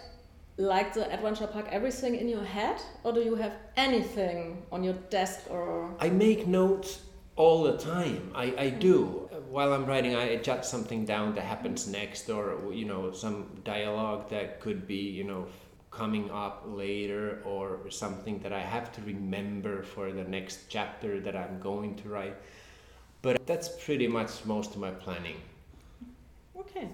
like 0.58 0.92
the 0.92 1.10
adventure 1.12 1.46
park 1.46 1.66
everything 1.70 2.14
in 2.14 2.28
your 2.28 2.44
head 2.44 2.76
or 3.04 3.12
do 3.12 3.20
you 3.20 3.34
have 3.34 3.52
anything 3.76 4.62
on 4.70 4.84
your 4.84 4.94
desk 5.08 5.40
or 5.50 5.94
I 5.98 6.10
make 6.10 6.46
notes 6.46 7.00
all 7.36 7.62
the 7.62 7.76
time. 7.76 8.30
I, 8.34 8.44
I 8.44 8.70
mm. 8.70 8.78
do. 8.78 9.28
While 9.50 9.72
I'm 9.72 9.86
writing, 9.86 10.16
I 10.16 10.36
jot 10.36 10.64
something 10.64 11.04
down 11.04 11.34
that 11.34 11.44
happens 11.44 11.86
next, 11.86 12.30
or 12.30 12.72
you 12.72 12.84
know, 12.84 13.12
some 13.12 13.60
dialogue 13.64 14.30
that 14.30 14.60
could 14.60 14.86
be 14.86 14.96
you 14.96 15.24
know 15.24 15.46
coming 15.90 16.30
up 16.30 16.64
later, 16.66 17.42
or 17.44 17.90
something 17.90 18.38
that 18.40 18.52
I 18.52 18.60
have 18.60 18.92
to 18.92 19.02
remember 19.02 19.82
for 19.82 20.10
the 20.12 20.24
next 20.24 20.68
chapter 20.68 21.20
that 21.20 21.36
I'm 21.36 21.60
going 21.60 21.96
to 21.96 22.08
write. 22.08 22.36
But 23.20 23.46
that's 23.46 23.68
pretty 23.84 24.08
much 24.08 24.44
most 24.44 24.74
of 24.74 24.80
my 24.80 24.90
planning. 24.90 25.36
Okay. 26.58 26.88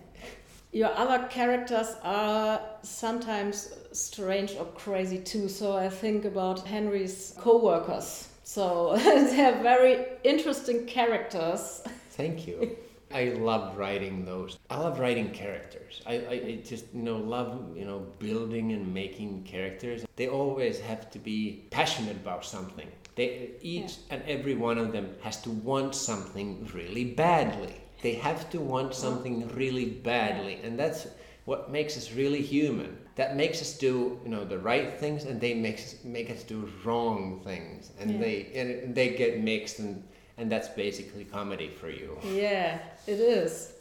Your 0.73 0.93
other 0.95 1.27
characters 1.29 1.97
are 2.03 2.61
sometimes 2.83 3.73
strange 3.93 4.55
or 4.55 4.67
crazy 4.67 5.19
too. 5.19 5.49
So 5.49 5.77
I 5.77 5.89
think 5.89 6.25
about 6.25 6.67
Henry's 6.67 7.35
co-workers. 7.39 8.29
So 8.45 8.97
they're 8.97 9.63
very 9.63 10.07
interesting 10.25 10.85
characters. 10.87 11.83
Thank 12.11 12.47
you. 12.47 12.77
I 13.11 13.31
love 13.31 13.79
writing 13.79 14.27
those. 14.27 14.59
I 14.69 14.79
love 14.79 14.99
writing 14.99 15.31
characters. 15.31 16.03
I, 16.07 16.15
I, 16.15 16.33
I 16.33 16.63
just 16.63 16.85
you 16.93 17.03
know 17.03 17.17
love 17.17 17.75
you 17.75 17.87
know 17.87 18.01
building 18.19 18.73
and 18.73 18.93
making 18.93 19.45
characters. 19.45 20.05
They 20.17 20.29
always 20.29 20.81
have 20.81 21.11
to 21.11 21.19
be 21.19 21.67
passionate 21.71 22.17
about 22.17 22.45
something. 22.45 22.89
They 23.15 23.53
each 23.63 23.97
and 24.11 24.23
every 24.25 24.55
one 24.55 24.77
of 24.77 24.93
them 24.93 25.15
has 25.23 25.41
to 25.43 25.51
want 25.51 25.95
something 25.95 26.69
really 26.75 27.05
badly. 27.05 27.77
They 28.03 28.15
have 28.15 28.49
to 28.51 28.61
want 28.61 28.95
something 28.95 29.49
really 29.55 29.87
badly, 29.87 30.61
and 30.63 30.79
that's 30.79 31.09
what 31.45 31.71
makes 31.71 31.97
us 31.97 32.13
really 32.13 32.43
human. 32.43 32.97
That 33.17 33.35
makes 33.37 33.61
us 33.61 33.77
do 33.77 34.21
you 34.25 34.31
know 34.31 34.45
the 34.45 34.59
right 34.59 34.93
things, 35.01 35.25
and 35.25 35.41
they 35.41 35.55
make 35.55 35.77
us, 35.77 35.97
make 36.05 36.31
us 36.31 36.43
do 36.45 36.71
wrong 36.85 37.41
things, 37.45 37.91
and 37.99 38.11
Yeah. 38.13 38.19
they 38.19 38.37
and 38.55 38.95
they 38.95 39.09
get 39.11 39.41
mixed 39.41 39.79
and 39.81 40.03
and 40.37 40.51
that's 40.53 40.69
basically 40.69 41.25
comedy 41.25 41.69
for 41.69 41.91
you. 41.91 42.17
Yeah, 42.23 42.79
it 43.07 43.19
is. 43.19 43.73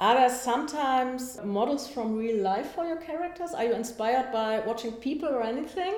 Are 0.00 0.14
there 0.14 0.30
sometimes 0.30 1.40
models 1.44 1.88
from 1.88 2.16
real 2.16 2.40
life 2.42 2.72
for 2.74 2.84
your 2.84 2.96
characters? 2.98 3.52
Are 3.52 3.64
you 3.64 3.74
inspired 3.74 4.30
by 4.32 4.60
watching 4.60 4.92
people 4.92 5.28
or 5.28 5.42
anything? 5.42 5.94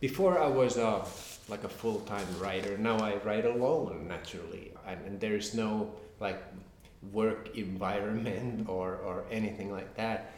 Before 0.00 0.38
I 0.38 0.46
was 0.46 0.78
uh, 0.78 1.04
like 1.48 1.64
a 1.64 1.68
full-time 1.68 2.26
writer. 2.40 2.78
Now 2.78 2.96
I 2.98 3.16
write 3.24 3.44
alone 3.44 4.06
naturally, 4.08 4.72
and, 4.86 4.98
and 5.06 5.20
there's 5.20 5.54
no 5.54 5.92
like 6.20 6.40
work 7.12 7.56
environment 7.56 8.68
or 8.68 8.96
or 8.96 9.24
anything 9.30 9.72
like 9.72 9.94
that. 9.96 10.32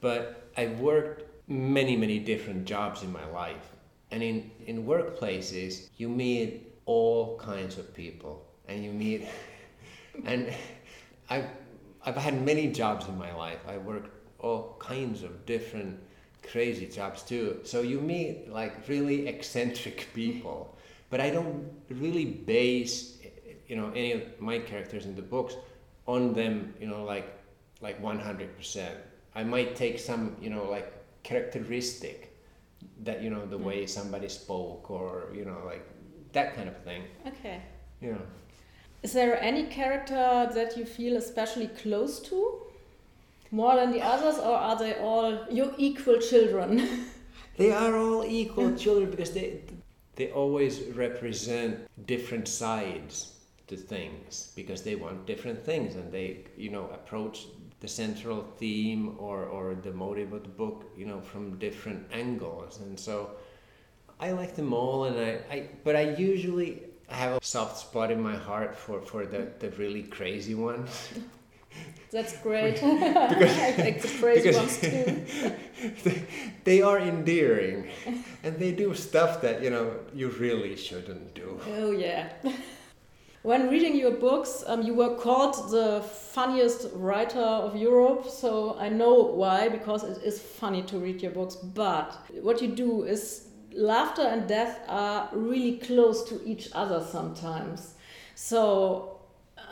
But 0.00 0.50
I've 0.56 0.80
worked 0.80 1.24
many 1.48 1.96
many 1.96 2.18
different 2.18 2.64
jobs 2.64 3.02
in 3.02 3.12
my 3.12 3.26
life, 3.26 3.72
and 4.10 4.22
in 4.22 4.50
in 4.66 4.86
workplaces 4.86 5.88
you 5.96 6.08
meet 6.08 6.72
all 6.86 7.38
kinds 7.38 7.78
of 7.78 7.94
people, 7.94 8.46
and 8.68 8.84
you 8.84 8.92
meet, 8.92 9.28
and 10.24 10.52
I've 11.30 11.48
I've 12.04 12.16
had 12.16 12.42
many 12.42 12.68
jobs 12.68 13.06
in 13.08 13.18
my 13.18 13.34
life. 13.34 13.60
I 13.66 13.78
worked 13.78 14.10
all 14.38 14.76
kinds 14.78 15.22
of 15.22 15.44
different 15.46 15.98
crazy 16.50 16.86
jobs 16.86 17.22
too. 17.22 17.60
So 17.64 17.82
you 17.82 18.00
meet 18.00 18.50
like 18.50 18.88
really 18.88 19.26
eccentric 19.28 20.08
people, 20.14 20.76
but 21.10 21.20
I 21.20 21.30
don't 21.30 21.70
really 21.90 22.24
base 22.24 23.18
you 23.66 23.76
know 23.76 23.90
any 23.90 24.12
of 24.12 24.22
my 24.40 24.58
characters 24.58 25.04
in 25.04 25.14
the 25.14 25.22
books 25.22 25.54
on 26.08 26.32
them. 26.32 26.74
You 26.80 26.88
know 26.88 27.04
like 27.04 27.28
like 27.80 28.02
one 28.02 28.18
hundred 28.18 28.56
percent. 28.56 28.96
I 29.36 29.44
might 29.44 29.76
take 29.76 30.00
some 30.00 30.36
you 30.40 30.50
know 30.50 30.64
like 30.68 30.92
characteristic 31.22 32.36
that 33.04 33.22
you 33.22 33.30
know 33.30 33.46
the 33.46 33.58
mm. 33.58 33.68
way 33.68 33.86
somebody 33.86 34.28
spoke 34.28 34.90
or 34.90 35.30
you 35.32 35.44
know 35.44 35.60
like 35.64 35.86
that 36.32 36.56
kind 36.56 36.68
of 36.68 36.76
thing. 36.82 37.02
Okay. 37.26 37.62
You 38.00 38.12
know. 38.12 38.26
Is 39.02 39.12
there 39.12 39.40
any 39.40 39.64
character 39.64 40.50
that 40.54 40.76
you 40.76 40.84
feel 40.84 41.16
especially 41.16 41.68
close 41.68 42.18
to? 42.30 42.62
More 43.50 43.76
than 43.76 43.92
the 43.92 44.02
others, 44.02 44.38
or 44.38 44.56
are 44.56 44.76
they 44.76 44.94
all 44.94 45.46
your 45.50 45.72
equal 45.78 46.18
children? 46.18 47.06
They 47.58 47.72
are 47.72 47.96
all 47.96 48.24
equal 48.24 48.76
children 48.76 49.10
because 49.10 49.32
they 49.32 49.60
they 50.14 50.30
always 50.30 50.80
represent 50.94 51.88
different 52.06 52.46
sides 52.46 53.37
to 53.68 53.76
things 53.76 54.52
because 54.56 54.82
they 54.82 54.94
want 54.96 55.26
different 55.26 55.64
things 55.64 55.94
and 55.94 56.10
they 56.10 56.38
you 56.56 56.70
know 56.70 56.84
approach 56.92 57.46
the 57.80 57.88
central 57.88 58.42
theme 58.58 59.14
or, 59.18 59.44
or 59.44 59.74
the 59.76 59.92
motive 59.92 60.32
of 60.32 60.42
the 60.42 60.48
book 60.48 60.84
you 60.96 61.06
know 61.06 61.20
from 61.20 61.58
different 61.58 62.04
angles 62.12 62.80
and 62.80 62.98
so 62.98 63.30
I 64.20 64.32
like 64.32 64.56
them 64.56 64.72
all 64.72 65.04
and 65.04 65.18
I, 65.20 65.54
I 65.54 65.68
but 65.84 65.94
I 65.96 66.10
usually 66.16 66.82
have 67.08 67.40
a 67.40 67.44
soft 67.44 67.78
spot 67.78 68.10
in 68.10 68.20
my 68.20 68.36
heart 68.36 68.76
for, 68.76 69.00
for 69.00 69.24
the, 69.26 69.48
the 69.60 69.70
really 69.70 70.02
crazy 70.02 70.54
ones 70.54 71.08
That's 72.10 72.40
great. 72.40 72.82
I 72.82 73.74
like 73.78 74.00
the 74.00 74.08
crazy 74.18 74.48
because- 74.48 74.56
ones 74.56 74.80
too. 74.80 75.52
they, 76.04 76.22
they 76.64 76.82
are 76.82 76.98
endearing 76.98 77.88
and 78.42 78.58
they 78.58 78.72
do 78.72 78.94
stuff 78.94 79.42
that 79.42 79.62
you 79.62 79.70
know 79.70 79.94
you 80.14 80.28
really 80.30 80.74
shouldn't 80.74 81.34
do 81.34 81.60
Oh 81.68 81.90
yeah. 81.90 82.32
When 83.48 83.70
reading 83.70 83.96
your 83.96 84.10
books, 84.10 84.62
um, 84.66 84.82
you 84.82 84.92
were 84.92 85.14
called 85.16 85.70
the 85.70 86.02
funniest 86.02 86.88
writer 86.92 87.40
of 87.40 87.74
Europe, 87.74 88.28
so 88.28 88.76
I 88.78 88.90
know 88.90 89.14
why, 89.22 89.70
because 89.70 90.04
it 90.04 90.22
is 90.22 90.38
funny 90.38 90.82
to 90.82 90.98
read 90.98 91.22
your 91.22 91.30
books. 91.30 91.54
But 91.56 92.14
what 92.42 92.60
you 92.60 92.68
do 92.68 93.04
is 93.04 93.48
laughter 93.72 94.20
and 94.20 94.46
death 94.46 94.78
are 94.86 95.30
really 95.32 95.78
close 95.78 96.24
to 96.24 96.46
each 96.46 96.68
other 96.74 97.02
sometimes. 97.02 97.94
So 98.34 99.17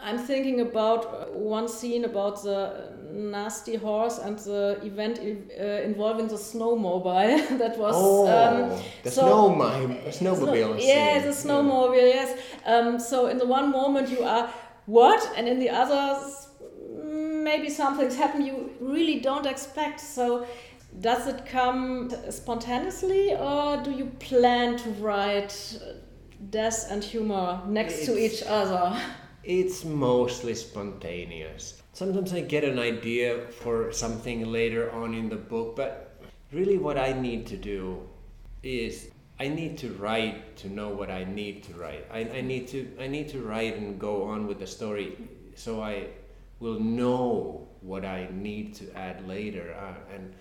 I'm 0.07 0.19
thinking 0.19 0.61
about 0.61 1.35
one 1.35 1.67
scene 1.67 2.05
about 2.05 2.41
the 2.45 2.93
nasty 3.11 3.75
horse 3.75 4.19
and 4.19 4.39
the 4.39 4.79
event 4.85 5.19
uh, 5.19 5.65
involving 5.83 6.29
the 6.29 6.37
snowmobile 6.37 7.59
that 7.59 7.77
was. 7.77 7.95
Oh, 7.97 8.29
um, 8.29 8.81
the 9.03 9.11
so- 9.11 9.25
snowmobile, 9.25 10.07
snowmobile. 10.13 10.77
yeah, 10.79 11.19
the 11.19 11.31
snowmobile. 11.31 11.97
Yes. 11.97 12.39
Um, 12.65 13.01
so 13.01 13.27
in 13.27 13.39
the 13.39 13.47
one 13.47 13.73
moment 13.73 14.09
you 14.09 14.23
are 14.23 14.49
what, 14.87 15.29
and 15.37 15.49
in 15.49 15.59
the 15.59 15.71
others 15.71 16.51
mm, 16.63 17.43
maybe 17.43 17.69
something's 17.69 18.15
happened 18.17 18.47
you 18.47 18.71
really 18.79 19.19
don't 19.19 19.47
expect. 19.47 19.99
So 19.99 20.47
does 21.01 21.27
it 21.27 21.47
come 21.47 22.13
spontaneously, 22.31 23.35
or 23.35 23.83
do 23.83 23.91
you 23.91 24.07
plan 24.21 24.77
to 24.79 24.89
write 25.03 25.53
uh, 25.83 25.95
death 26.51 26.87
and 26.93 27.03
humor 27.03 27.61
next 27.67 28.07
to 28.07 28.17
each 28.17 28.45
other? 28.47 28.97
It's 29.47 29.85
mostly 29.85 30.57
spontaneous. 30.57 31.81
Sometimes 31.93 32.33
I 32.33 32.41
get 32.41 32.65
an 32.65 32.81
idea 32.81 33.47
for 33.63 33.93
something 33.93 34.51
later 34.51 34.91
on 34.91 35.15
in 35.15 35.29
the 35.29 35.37
book, 35.37 35.77
but 35.77 36.21
really 36.51 36.79
what 36.79 36.99
I 36.99 37.13
need 37.13 37.47
to 37.47 37.57
do 37.57 38.03
is 38.65 39.09
I 39.39 39.47
need 39.47 39.79
to 39.79 39.93
write 39.93 40.57
to 40.57 40.69
know 40.69 40.89
what 40.89 41.13
I 41.13 41.23
need 41.23 41.63
to 41.63 41.75
write. 41.75 42.09
I, 42.13 42.23
I 42.39 42.41
need 42.41 42.67
to 42.69 42.91
I 42.99 43.07
need 43.07 43.29
to 43.29 43.41
write 43.41 43.77
and 43.77 44.01
go 44.01 44.25
on 44.25 44.49
with 44.49 44.59
the 44.59 44.67
story 44.67 45.17
so 45.55 45.81
I 45.81 46.09
will 46.59 46.81
know 46.81 47.69
what 47.83 48.05
I 48.05 48.27
need 48.33 48.75
to 48.77 48.93
add 48.99 49.29
later, 49.29 49.77
uh, 49.79 49.95
and 50.13 50.35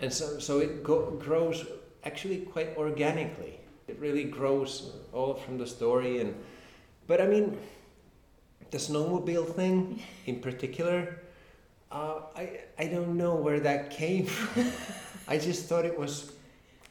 and 0.00 0.10
so 0.10 0.38
so 0.38 0.60
it 0.60 0.82
go, 0.82 1.10
grows 1.10 1.66
actually 2.02 2.38
quite 2.38 2.78
organically. 2.78 3.60
It 3.88 3.98
really 3.98 4.24
grows 4.24 4.96
all 5.12 5.34
from 5.34 5.58
the 5.58 5.66
story, 5.66 6.22
and 6.22 6.34
but 7.06 7.20
I 7.20 7.26
mean, 7.26 7.58
the 8.70 8.78
snowmobile 8.78 9.54
thing 9.54 10.02
in 10.26 10.40
particular, 10.40 11.20
uh, 11.90 12.20
I 12.36 12.60
I 12.78 12.86
don't 12.86 13.16
know 13.16 13.34
where 13.34 13.60
that 13.60 13.90
came 13.90 14.26
from. 14.34 14.64
I 15.28 15.38
just 15.38 15.66
thought 15.68 15.84
it 15.84 15.98
was 15.98 16.32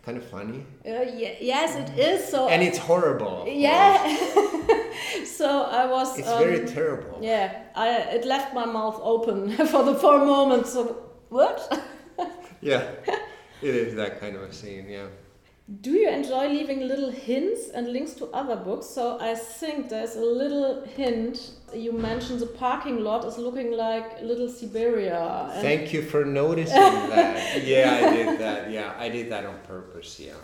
kind 0.06 0.18
of 0.18 0.24
funny, 0.26 0.64
Uh, 0.86 1.02
ye- 1.20 1.38
yes, 1.42 1.76
it 1.76 1.90
is. 2.00 2.28
So 2.32 2.48
and 2.48 2.62
it's 2.64 2.78
horrible. 2.78 3.46
yeah. 3.48 3.98
so 5.26 5.48
I 5.64 5.86
was. 5.86 6.18
It's 6.20 6.28
um, 6.30 6.40
very 6.40 6.66
terrible. 6.66 7.20
Yeah, 7.22 7.48
I 7.76 7.88
it 8.18 8.26
left 8.26 8.54
my 8.54 8.66
mouth 8.66 9.00
open 9.04 9.52
for 9.72 9.84
the 9.84 9.96
four 9.96 10.20
moments. 10.26 10.74
moment. 10.76 10.90
So 10.90 11.04
what? 11.30 11.58
Yeah, 12.62 12.82
it 13.62 13.76
is 13.76 13.94
that 13.96 14.20
kind 14.20 14.36
of 14.36 14.42
a 14.42 14.52
scene. 14.54 14.90
Yeah. 14.90 15.08
Do 15.70 15.92
you 15.92 16.08
enjoy 16.10 16.48
leaving 16.48 16.88
little 16.88 17.12
hints 17.12 17.68
and 17.74 17.92
links 17.92 18.14
to 18.14 18.28
other 18.28 18.56
books? 18.56 18.86
So 18.86 19.20
I 19.20 19.36
think 19.36 19.90
there's 19.90 20.16
a 20.16 20.22
little 20.22 20.82
hint. 20.86 21.52
You 21.74 21.92
mentioned 21.92 22.40
the 22.40 22.46
parking 22.46 23.04
lot 23.04 23.26
is 23.26 23.38
looking 23.38 23.74
like 23.74 24.22
Little 24.22 24.48
Siberia. 24.48 25.50
Thank 25.62 25.92
you 25.92 26.04
for 26.04 26.24
noticing 26.24 26.76
that. 27.10 27.66
Yeah, 27.66 28.00
I 28.02 28.16
did 28.16 28.40
that. 28.40 28.72
Yeah, 28.72 28.94
I 28.98 29.10
did 29.10 29.30
that 29.30 29.46
on 29.46 29.60
purpose. 29.68 30.18
Yeah. 30.18 30.36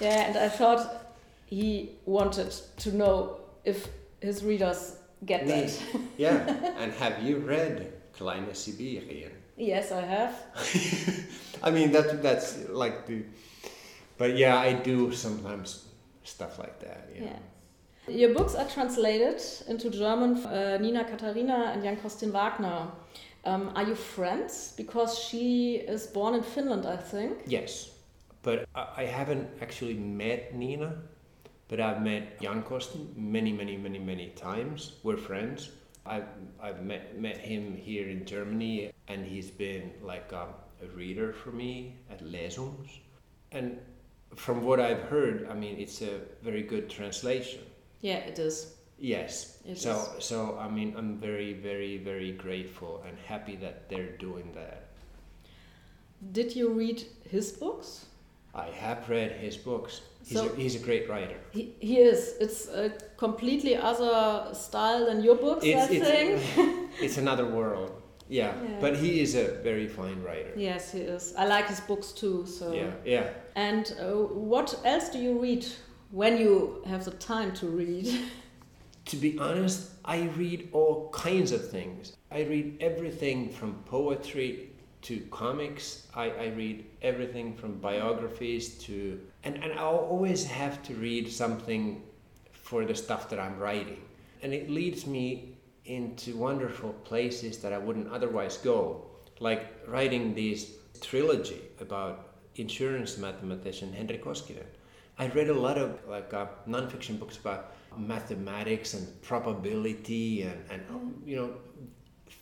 Yeah, 0.00 0.28
and 0.28 0.36
I 0.38 0.48
thought 0.48 1.04
he 1.46 1.96
wanted 2.06 2.52
to 2.78 2.96
know 2.96 3.40
if 3.64 3.88
his 4.20 4.44
readers 4.44 4.94
get 5.26 5.48
that. 5.48 5.82
Yeah. 6.16 6.46
And 6.78 6.92
have 6.92 7.20
you 7.24 7.38
read 7.38 7.92
Kleine 8.16 8.50
Sibirien? 8.52 9.32
yes, 9.56 9.90
I 9.90 10.02
have. 10.02 10.32
I 11.62 11.70
mean 11.72 11.90
that 11.90 12.22
that's 12.22 12.56
like 12.68 13.06
the, 13.06 13.24
but 14.20 14.36
yeah, 14.36 14.58
I 14.58 14.74
do 14.74 15.10
sometimes 15.12 15.86
stuff 16.24 16.58
like 16.58 16.78
that. 16.80 17.08
Yeah. 17.14 17.24
Yeah. 17.24 17.38
Your 18.20 18.34
books 18.34 18.54
are 18.54 18.68
translated 18.68 19.40
into 19.66 19.88
German, 19.88 20.36
uh, 20.44 20.76
Nina 20.78 21.04
Katharina 21.04 21.72
and 21.72 21.82
Jan 21.82 21.96
Costin 21.96 22.30
Wagner. 22.30 22.88
Um, 23.46 23.72
are 23.74 23.84
you 23.84 23.94
friends? 23.94 24.74
Because 24.76 25.18
she 25.18 25.76
is 25.76 26.06
born 26.06 26.34
in 26.34 26.42
Finland, 26.42 26.84
I 26.84 26.98
think. 26.98 27.38
Yes, 27.46 27.92
but 28.42 28.68
I, 28.74 29.04
haven't 29.04 29.48
actually 29.62 29.94
met 29.94 30.54
Nina, 30.54 30.98
but 31.68 31.80
I've 31.80 32.02
met 32.02 32.42
Jan 32.42 32.62
Costin 32.62 33.14
many, 33.16 33.52
many, 33.54 33.78
many, 33.78 33.98
many 33.98 34.28
times. 34.36 34.96
We're 35.02 35.16
friends. 35.16 35.70
I've, 36.04 36.28
I've 36.62 36.82
met, 36.82 37.18
met 37.18 37.38
him 37.38 37.74
here 37.74 38.06
in 38.06 38.26
Germany, 38.26 38.92
and 39.08 39.24
he's 39.24 39.50
been 39.50 39.92
like 40.02 40.30
a, 40.32 40.48
a 40.84 40.88
reader 40.94 41.32
for 41.32 41.52
me 41.52 41.96
at 42.10 42.22
Lesungs. 42.22 42.90
And 43.52 43.78
from 44.36 44.62
what 44.62 44.80
I've 44.80 45.02
heard, 45.02 45.48
I 45.50 45.54
mean, 45.54 45.78
it's 45.78 46.02
a 46.02 46.20
very 46.42 46.62
good 46.62 46.88
translation. 46.88 47.60
Yeah, 48.00 48.16
it 48.16 48.38
is. 48.38 48.74
Yes. 48.98 49.58
It 49.66 49.78
so 49.78 50.06
is. 50.18 50.24
so 50.24 50.58
I 50.60 50.68
mean 50.68 50.94
I'm 50.96 51.16
very 51.16 51.54
very 51.54 51.96
very 51.96 52.32
grateful 52.32 53.02
and 53.06 53.16
happy 53.26 53.56
that 53.56 53.88
they're 53.88 54.14
doing 54.18 54.52
that. 54.54 54.88
Did 56.32 56.54
you 56.54 56.68
read 56.70 57.02
his 57.30 57.50
books? 57.52 58.06
I 58.54 58.66
have 58.66 59.08
read 59.08 59.32
his 59.32 59.56
books. 59.56 60.02
He's, 60.24 60.36
So- 60.38 60.52
a, 60.52 60.54
he's 60.56 60.76
a 60.76 60.80
great 60.80 61.08
writer. 61.08 61.36
He, 61.50 61.74
he 61.80 61.96
is. 61.98 62.34
It's 62.40 62.68
a 62.68 62.90
completely 63.16 63.74
other 63.76 64.52
style 64.54 65.06
than 65.06 65.22
your 65.22 65.36
books, 65.36 65.64
It's, 65.64 65.90
I 65.90 65.94
it's, 65.94 66.44
think. 66.54 66.90
it's 67.00 67.16
another 67.16 67.46
world. 67.46 68.02
Yeah. 68.28 68.52
Yeah. 68.62 68.76
But 68.80 68.96
he 68.96 69.20
is 69.20 69.34
a 69.34 69.54
very 69.62 69.88
fine 69.88 70.22
writer. 70.22 70.52
yes, 70.56 70.92
he 70.92 71.00
is. 71.00 71.32
I 71.38 71.46
like 71.46 71.68
his 71.68 71.80
books 71.80 72.12
too. 72.12 72.44
So. 72.46 72.72
Yeah. 72.74 72.90
Yeah. 73.04 73.30
And 73.60 73.94
uh, 74.00 74.12
what 74.52 74.80
else 74.86 75.10
do 75.10 75.18
you 75.18 75.38
read 75.38 75.66
when 76.12 76.38
you 76.38 76.82
have 76.86 77.04
the 77.04 77.10
time 77.10 77.52
to 77.60 77.66
read? 77.66 78.08
To 79.06 79.16
be 79.16 79.36
honest, 79.40 79.90
I 80.04 80.30
read 80.36 80.68
all 80.72 81.10
kinds 81.10 81.50
of 81.50 81.68
things. 81.68 82.16
I 82.30 82.42
read 82.42 82.76
everything 82.80 83.48
from 83.50 83.74
poetry 83.86 84.70
to 85.02 85.18
comics. 85.32 86.06
I, 86.14 86.30
I 86.30 86.46
read 86.62 86.84
everything 87.02 87.56
from 87.56 87.80
biographies 87.80 88.78
to. 88.84 89.18
And, 89.42 89.56
and 89.64 89.72
I'll 89.72 90.06
always 90.14 90.44
have 90.44 90.80
to 90.84 90.94
read 90.94 91.32
something 91.32 92.02
for 92.52 92.84
the 92.84 92.94
stuff 92.94 93.28
that 93.30 93.40
I'm 93.40 93.58
writing. 93.58 94.02
And 94.42 94.54
it 94.54 94.70
leads 94.70 95.08
me 95.08 95.56
into 95.86 96.36
wonderful 96.36 96.92
places 97.10 97.58
that 97.62 97.72
I 97.72 97.78
wouldn't 97.78 98.12
otherwise 98.12 98.58
go. 98.58 99.06
Like 99.40 99.62
writing 99.88 100.34
this 100.34 100.70
trilogy 101.00 101.62
about 101.80 102.29
insurance 102.56 103.18
mathematician 103.18 103.92
Henrik 103.92 104.24
Koskinen. 104.24 104.66
I 105.18 105.26
read 105.28 105.48
a 105.50 105.54
lot 105.54 105.76
of 105.78 105.98
like 106.08 106.32
uh, 106.32 106.46
nonfiction 106.68 107.18
books 107.18 107.36
about 107.38 107.72
mathematics 107.96 108.94
and 108.94 109.06
probability 109.22 110.42
and, 110.42 110.58
and 110.70 110.82
you 111.26 111.36
know 111.36 111.50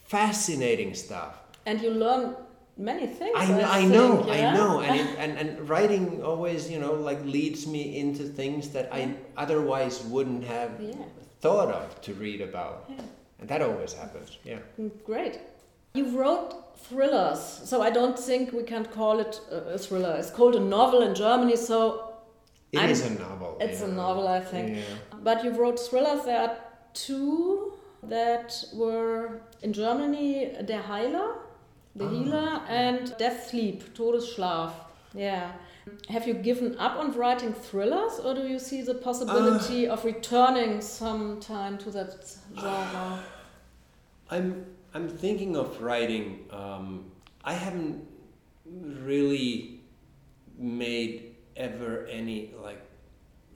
fascinating 0.07 0.95
stuff. 0.95 1.39
And 1.67 1.81
you 1.81 1.91
learn 1.91 2.37
many 2.77 3.07
things. 3.07 3.35
I, 3.37 3.61
I, 3.61 3.79
I 3.81 3.85
know, 3.85 4.23
think, 4.23 4.29
I 4.31 4.55
know, 4.55 4.81
and, 4.81 5.01
it, 5.01 5.19
and 5.19 5.39
and 5.39 5.69
writing 5.69 6.23
always 6.23 6.71
you 6.71 6.79
know 6.79 6.93
like 6.95 7.23
leads 7.25 7.67
me 7.67 7.99
into 7.99 8.23
things 8.25 8.71
that 8.71 8.93
I 8.93 9.15
otherwise 9.37 10.03
wouldn't 10.05 10.45
have 10.45 10.71
Yeah. 10.81 10.95
thought 11.41 11.69
of 11.71 12.01
to 12.03 12.15
read 12.15 12.41
about, 12.41 12.85
Yeah. 12.89 13.03
and 13.41 13.49
that 13.49 13.63
always 13.63 13.93
happens. 13.93 14.39
Yeah. 14.45 14.59
Mm, 14.81 14.91
Great. 15.05 15.41
You 15.95 16.07
wrote 16.19 16.55
thrillers, 16.79 17.41
so 17.65 17.83
I 17.83 17.91
don't 17.91 18.19
think 18.19 18.53
we 18.53 18.63
can 18.63 18.85
call 18.85 19.19
it 19.21 19.41
a 19.51 19.79
thriller. 19.79 20.17
It's 20.19 20.31
called 20.31 20.55
a 20.55 20.61
novel 20.61 21.03
in 21.03 21.15
Germany, 21.15 21.57
so 21.57 22.05
It 22.73 22.79
I'm- 22.81 22.91
is 22.91 23.05
a 23.05 23.11
novel. 23.11 23.57
it's 23.61 23.81
a 23.83 23.89
novel, 23.89 24.29
I 24.29 24.41
think. 24.41 24.77
Yeah. 24.77 24.83
But 25.23 25.43
you 25.45 25.51
wrote 25.51 25.79
thrillers. 25.81 26.25
There 26.25 26.41
are 26.41 26.57
two 26.95 27.73
that 28.03 28.65
were 28.75 29.41
in 29.63 29.73
Germany: 29.73 30.55
Der 30.65 30.83
Heiler, 30.83 31.31
The 31.97 32.05
Ah. 32.05 32.11
Healer, 32.11 32.61
and 32.69 33.17
Death 33.19 33.49
Sleep, 33.51 33.83
Todesschlaf. 33.95 34.71
Yeah. 35.15 35.51
Have 36.11 36.29
you 36.29 36.35
given 36.35 36.77
up 36.79 36.97
on 36.99 37.13
writing 37.13 37.53
thrillers, 37.55 38.21
or 38.25 38.35
do 38.35 38.47
you 38.47 38.59
see 38.59 38.83
the 38.83 38.95
possibility 38.95 39.89
Ah. 39.89 39.95
of 39.95 40.05
returning 40.05 40.81
sometime 40.81 41.77
to 41.79 41.91
that 41.91 42.11
genre? 42.55 43.19
I'm 44.31 44.67
I'm 44.95 45.09
thinking 45.09 45.57
of 45.57 45.81
writing. 45.83 46.47
Um, 46.51 47.11
I 47.45 47.53
haven't 47.53 48.07
really 48.65 49.81
made 50.59 51.35
ever 51.57 52.07
any 52.07 52.55
like 52.63 52.81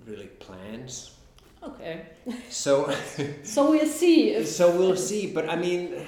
really 0.07 0.27
plans. 0.27 1.17
Okay. 1.63 2.07
So 2.49 2.95
So 3.43 3.71
we'll 3.71 3.87
see 3.87 4.31
if 4.31 4.47
so 4.49 4.77
we'll 4.77 4.97
see. 4.97 5.33
But 5.33 5.49
I 5.49 5.57
mean, 5.57 6.05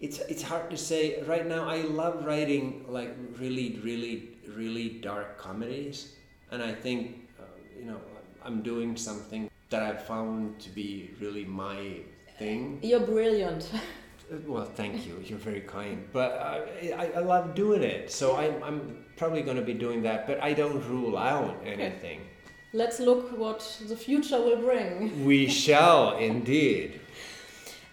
it's 0.00 0.18
it's 0.20 0.42
hard 0.42 0.70
to 0.70 0.76
say 0.76 1.22
right 1.26 1.46
now. 1.46 1.68
I 1.68 1.82
love 1.82 2.24
writing 2.24 2.84
like 2.88 3.16
really 3.38 3.80
really 3.82 4.30
really 4.54 5.00
dark 5.00 5.38
comedies, 5.38 6.14
and 6.50 6.62
I 6.62 6.72
think 6.72 7.28
uh, 7.40 7.44
you 7.78 7.86
know 7.86 8.00
I'm 8.44 8.62
doing 8.62 8.96
something 8.96 9.50
that 9.70 9.82
I 9.82 9.96
found 9.96 10.60
to 10.60 10.70
be 10.70 11.10
really 11.20 11.44
my 11.44 12.00
thing. 12.38 12.78
you're 12.82 13.00
brilliant. 13.00 13.70
Well, 14.46 14.64
thank 14.64 15.06
you. 15.06 15.22
You're 15.24 15.38
very 15.38 15.60
kind. 15.60 16.08
But 16.12 16.32
I, 16.32 16.92
I, 16.92 17.10
I 17.16 17.20
love 17.20 17.54
doing 17.54 17.82
it, 17.82 18.10
so 18.10 18.36
I'm, 18.36 18.62
I'm 18.62 19.04
probably 19.16 19.42
going 19.42 19.56
to 19.56 19.62
be 19.62 19.74
doing 19.74 20.02
that. 20.02 20.26
But 20.26 20.42
I 20.42 20.52
don't 20.52 20.82
rule 20.88 21.16
out 21.16 21.62
anything. 21.64 22.20
Let's 22.72 22.98
look 22.98 23.38
what 23.38 23.60
the 23.88 23.96
future 23.96 24.38
will 24.38 24.60
bring. 24.60 25.24
We 25.24 25.48
shall 25.48 26.16
indeed. 26.16 27.00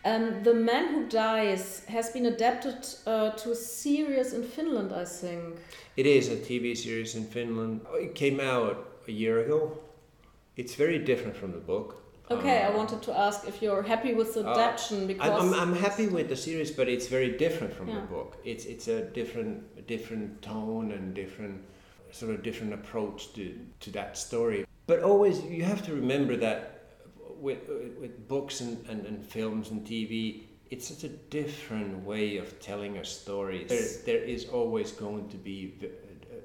Um, 0.06 0.44
the 0.44 0.54
Man 0.54 0.88
Who 0.94 1.08
Dies 1.08 1.86
has 1.88 2.10
been 2.10 2.26
adapted 2.26 2.86
uh, 3.06 3.30
to 3.32 3.52
a 3.52 3.56
series 3.56 4.34
in 4.34 4.44
Finland, 4.44 4.92
I 4.92 5.06
think. 5.06 5.60
It 5.96 6.06
is 6.06 6.28
a 6.28 6.36
TV 6.36 6.76
series 6.76 7.16
in 7.16 7.26
Finland. 7.26 7.82
It 7.94 8.14
came 8.14 8.42
out 8.42 8.86
a 9.08 9.12
year 9.12 9.40
ago. 9.46 9.78
It's 10.58 10.76
very 10.76 11.00
different 11.00 11.38
from 11.38 11.54
the 11.54 11.60
book. 11.60 12.03
Okay, 12.32 12.62
I 12.64 12.70
Um, 12.70 12.78
wanted 12.78 13.02
to 13.04 13.18
ask 13.18 13.48
if 13.48 13.62
you're 13.62 13.84
happy 13.84 14.14
with 14.14 14.34
the 14.34 14.48
Uh, 14.48 14.54
adaptation 14.54 15.08
because 15.08 15.42
I'm, 15.42 15.54
I'm, 15.54 15.76
happy 15.76 16.08
with 16.08 16.30
the 16.30 16.36
series, 16.38 16.72
but 16.72 16.88
it's 16.88 17.08
very 17.08 17.32
different 17.38 17.74
from 17.74 17.90
Yeah. 17.90 17.96
the 18.00 18.08
book. 18.08 18.38
It's 18.46 18.66
it's 18.66 18.88
a 18.88 19.02
different 19.20 19.86
different 19.88 20.42
tone 20.42 20.92
and 20.92 21.14
different 21.14 21.62
sort 22.12 22.32
of 22.34 22.42
different 22.44 22.74
approach 22.74 23.34
to, 23.34 23.44
to 23.82 23.92
that 23.92 24.18
story. 24.18 24.66
But 24.88 25.04
always 25.04 25.44
you 25.44 25.64
have 25.64 25.82
to 25.88 25.94
remember 25.94 26.38
that 26.38 26.60
with 27.42 27.62
with 28.00 28.28
books 28.28 28.62
and, 28.62 28.74
and, 28.90 29.06
and 29.06 29.26
films 29.26 29.72
and 29.72 29.86
TV, 29.86 30.44
it's 30.72 30.88
such 30.88 31.04
a 31.04 31.14
different 31.40 32.06
way 32.06 32.38
of 32.38 32.48
telling 32.60 32.98
a 32.98 33.06
story. 33.06 33.66
There, 33.66 33.88
there 34.06 34.24
is 34.24 34.46
always 34.46 34.92
going 34.92 35.28
to 35.30 35.38
be 35.38 35.74
a 35.82 36.42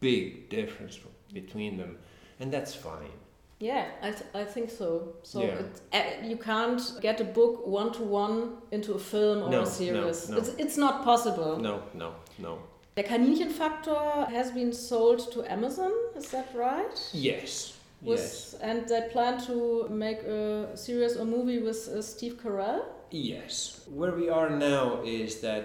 big 0.00 0.48
difference 0.48 0.98
between 1.32 1.76
them, 1.76 1.98
and 2.40 2.52
that's 2.52 2.74
fine. 2.74 3.16
Yeah, 3.62 3.84
I, 4.02 4.10
th- 4.10 4.30
I 4.34 4.44
think 4.44 4.70
so. 4.70 4.88
So 5.22 5.40
Yeah. 5.40 5.60
it, 5.62 5.80
uh, 5.92 6.26
you 6.30 6.36
can't 6.36 6.82
get 7.00 7.20
a 7.20 7.24
book 7.38 7.64
one 7.64 7.92
to 7.92 8.02
one 8.02 8.38
into 8.72 8.94
a 8.94 8.98
film 8.98 9.38
or 9.44 9.50
No, 9.50 9.60
a 9.60 9.64
no, 9.64 9.64
series. 9.64 10.28
no. 10.28 10.36
It's, 10.38 10.48
it's 10.58 10.76
not 10.76 11.04
possible. 11.04 11.52
No, 11.68 11.74
no, 11.94 12.08
no. 12.38 12.58
The 12.96 13.04
Kaninchenfaktor 13.04 14.28
has 14.30 14.50
been 14.50 14.72
sold 14.72 15.30
to 15.32 15.38
Amazon, 15.52 15.92
is 16.16 16.28
that 16.32 16.48
right? 16.54 16.96
Yes. 17.12 17.78
With- 18.02 18.18
yes. 18.18 18.54
And 18.60 18.88
they 18.88 19.08
plan 19.12 19.40
to 19.46 19.86
make 19.88 20.20
a 20.24 20.76
series 20.76 21.16
or 21.16 21.24
movie 21.24 21.60
with 21.60 21.88
uh, 21.88 22.02
Steve 22.02 22.34
Carell. 22.42 22.82
Yes. 23.12 23.86
Where 23.94 24.12
we 24.12 24.28
are 24.28 24.50
now 24.50 25.02
is 25.04 25.40
that 25.40 25.64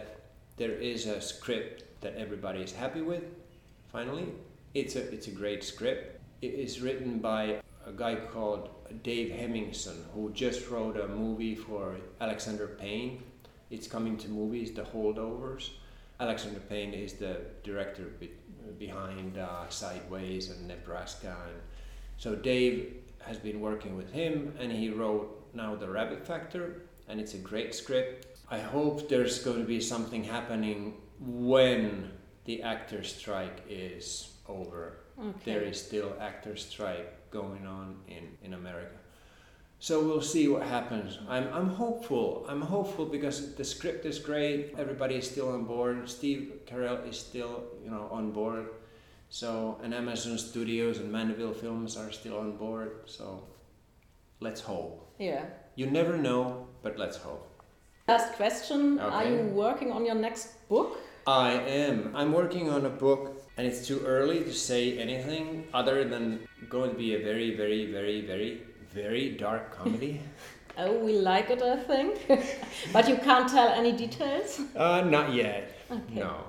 there 0.58 0.76
is 0.92 1.08
a 1.08 1.20
script 1.20 1.84
that 2.02 2.14
everybody 2.16 2.62
is 2.62 2.72
happy 2.74 3.02
with. 3.02 3.24
Finally, 3.92 4.28
it's 4.76 4.96
a 4.96 5.02
it's 5.16 5.28
a 5.28 5.32
great 5.42 5.64
script. 5.64 6.04
It 6.42 6.54
is 6.66 6.80
written 6.84 7.18
by 7.20 7.44
a 7.88 7.94
guy 7.94 8.16
called 8.16 8.70
Dave 9.04 9.32
Hemingson, 9.32 10.04
who 10.14 10.32
just 10.34 10.70
wrote 10.70 10.98
a 10.98 11.08
movie 11.08 11.56
for 11.56 11.96
Alexander 12.20 12.68
Payne. 12.68 13.24
It's 13.70 13.88
coming 13.88 14.18
to 14.18 14.28
movies, 14.30 14.72
The 14.74 14.84
Holdovers. 14.84 15.70
Alexander 16.20 16.60
Payne 16.60 16.94
is 16.94 17.14
the 17.14 17.42
director 17.64 18.04
be- 18.20 18.32
behind 18.78 19.38
uh, 19.38 19.70
Sideways 19.70 20.50
and 20.50 20.68
Nebraska, 20.68 21.36
and 21.48 21.62
so 22.18 22.36
Dave 22.36 22.96
has 23.20 23.38
been 23.38 23.62
working 23.62 23.96
with 23.96 24.12
him, 24.12 24.54
and 24.60 24.72
he 24.72 24.90
wrote 24.90 25.48
now 25.54 25.76
The 25.76 25.90
Rabbit 25.90 26.26
Factor, 26.26 26.82
and 27.08 27.22
it's 27.22 27.36
a 27.36 27.38
great 27.38 27.74
script. 27.74 28.28
I 28.50 28.60
hope 28.60 29.08
there's 29.08 29.44
going 29.44 29.60
to 29.60 29.66
be 29.66 29.80
something 29.80 30.24
happening 30.24 30.96
when 31.20 32.12
the 32.46 32.64
actor 32.64 33.04
strike 33.04 33.64
is 33.70 34.34
over. 34.48 34.98
Okay. 35.20 35.38
There 35.46 35.62
is 35.62 35.82
still 35.82 36.14
actor 36.20 36.56
strike 36.56 37.17
going 37.32 37.66
on 37.66 37.98
in, 38.08 38.38
in 38.44 38.54
America. 38.54 38.96
So 39.80 40.04
we'll 40.04 40.22
see 40.22 40.48
what 40.48 40.64
happens. 40.64 41.20
I'm, 41.30 41.48
I'm 41.54 41.70
hopeful. 41.70 42.46
I'm 42.50 42.62
hopeful 42.62 43.06
because 43.06 43.54
the 43.56 43.64
script 43.64 44.06
is 44.06 44.18
great. 44.18 44.74
Everybody 44.78 45.16
is 45.16 45.30
still 45.30 45.50
on 45.52 45.66
board. 45.66 46.10
Steve 46.10 46.62
Carell 46.66 47.08
is 47.08 47.20
still, 47.20 47.64
you 47.84 47.92
know, 47.92 48.08
on 48.12 48.32
board. 48.32 48.70
So 49.30 49.78
and 49.84 49.94
Amazon 49.94 50.38
Studios 50.38 50.98
and 51.00 51.12
Mandeville 51.12 51.54
Films 51.54 51.96
are 51.96 52.12
still 52.12 52.40
on 52.40 52.58
board. 52.58 53.02
So 53.06 53.44
let's 54.40 54.62
hope. 54.62 55.14
Yeah. 55.20 55.46
You 55.76 55.88
never 55.88 56.18
know, 56.18 56.68
but 56.82 56.98
let's 56.98 57.18
hope. 57.18 57.48
Last 58.08 58.34
question 58.34 59.00
Are 59.00 59.26
you 59.26 59.52
working 59.54 59.92
on 59.92 60.06
your 60.06 60.16
next 60.16 60.68
book? 60.70 60.98
I 61.28 61.52
am. 61.52 62.16
I'm 62.16 62.32
working 62.32 62.70
on 62.70 62.86
a 62.86 62.90
book, 62.90 63.36
and 63.58 63.68
it's 63.68 63.86
too 63.86 64.02
early 64.06 64.46
to 64.46 64.54
say 64.54 64.98
anything 64.98 65.68
other 65.74 66.06
than 66.06 66.48
going 66.70 66.92
to 66.92 66.98
be 66.98 67.16
a 67.16 67.20
very, 67.20 67.54
very, 67.54 67.92
very, 67.92 68.22
very, 68.22 68.62
very 68.94 69.32
dark 69.32 69.72
comedy. 69.78 70.22
Oh, 70.80 71.00
we 71.00 71.14
like 71.14 71.50
it, 71.50 71.64
I 71.64 71.76
think. 71.76 72.28
but 72.94 73.10
you 73.10 73.18
can't 73.18 73.50
tell 73.50 73.70
any 73.70 73.94
details. 73.94 74.62
uh, 74.76 75.02
not 75.02 75.34
yet. 75.34 75.76
Okay. 75.90 76.20
No. 76.20 76.44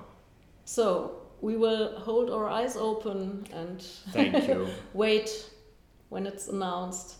So 0.65 1.23
we 1.41 1.57
will 1.57 1.97
hold 1.99 2.29
our 2.29 2.47
eyes 2.47 2.77
open 2.77 3.47
and 3.51 3.81
Thank 4.11 4.47
you. 4.47 4.67
wait 4.93 5.49
when 6.09 6.27
it's 6.27 6.47
announced. 6.47 7.15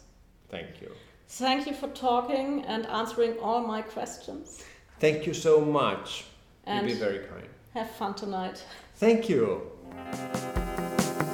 Thank 0.51 0.81
you. 0.81 0.91
Thank 1.29 1.65
you 1.65 1.73
for 1.73 1.87
talking 1.87 2.63
and 2.65 2.85
answering 2.85 3.39
all 3.39 3.61
my 3.65 3.81
questions. 3.81 4.63
Thank 4.99 5.25
you 5.25 5.33
so 5.33 5.61
much. 5.61 6.25
And 6.69 6.87
You've 6.87 6.99
been 6.99 7.07
very 7.09 7.19
kind. 7.27 7.47
have 7.73 7.89
fun 7.97 8.13
tonight. 8.13 8.63
Thank 8.99 9.27
you. 9.29 9.61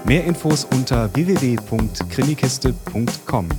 Mehr 0.06 0.24
Infos 0.26 0.66
unter 0.72 1.10
www.krimikiste.com. 1.10 3.50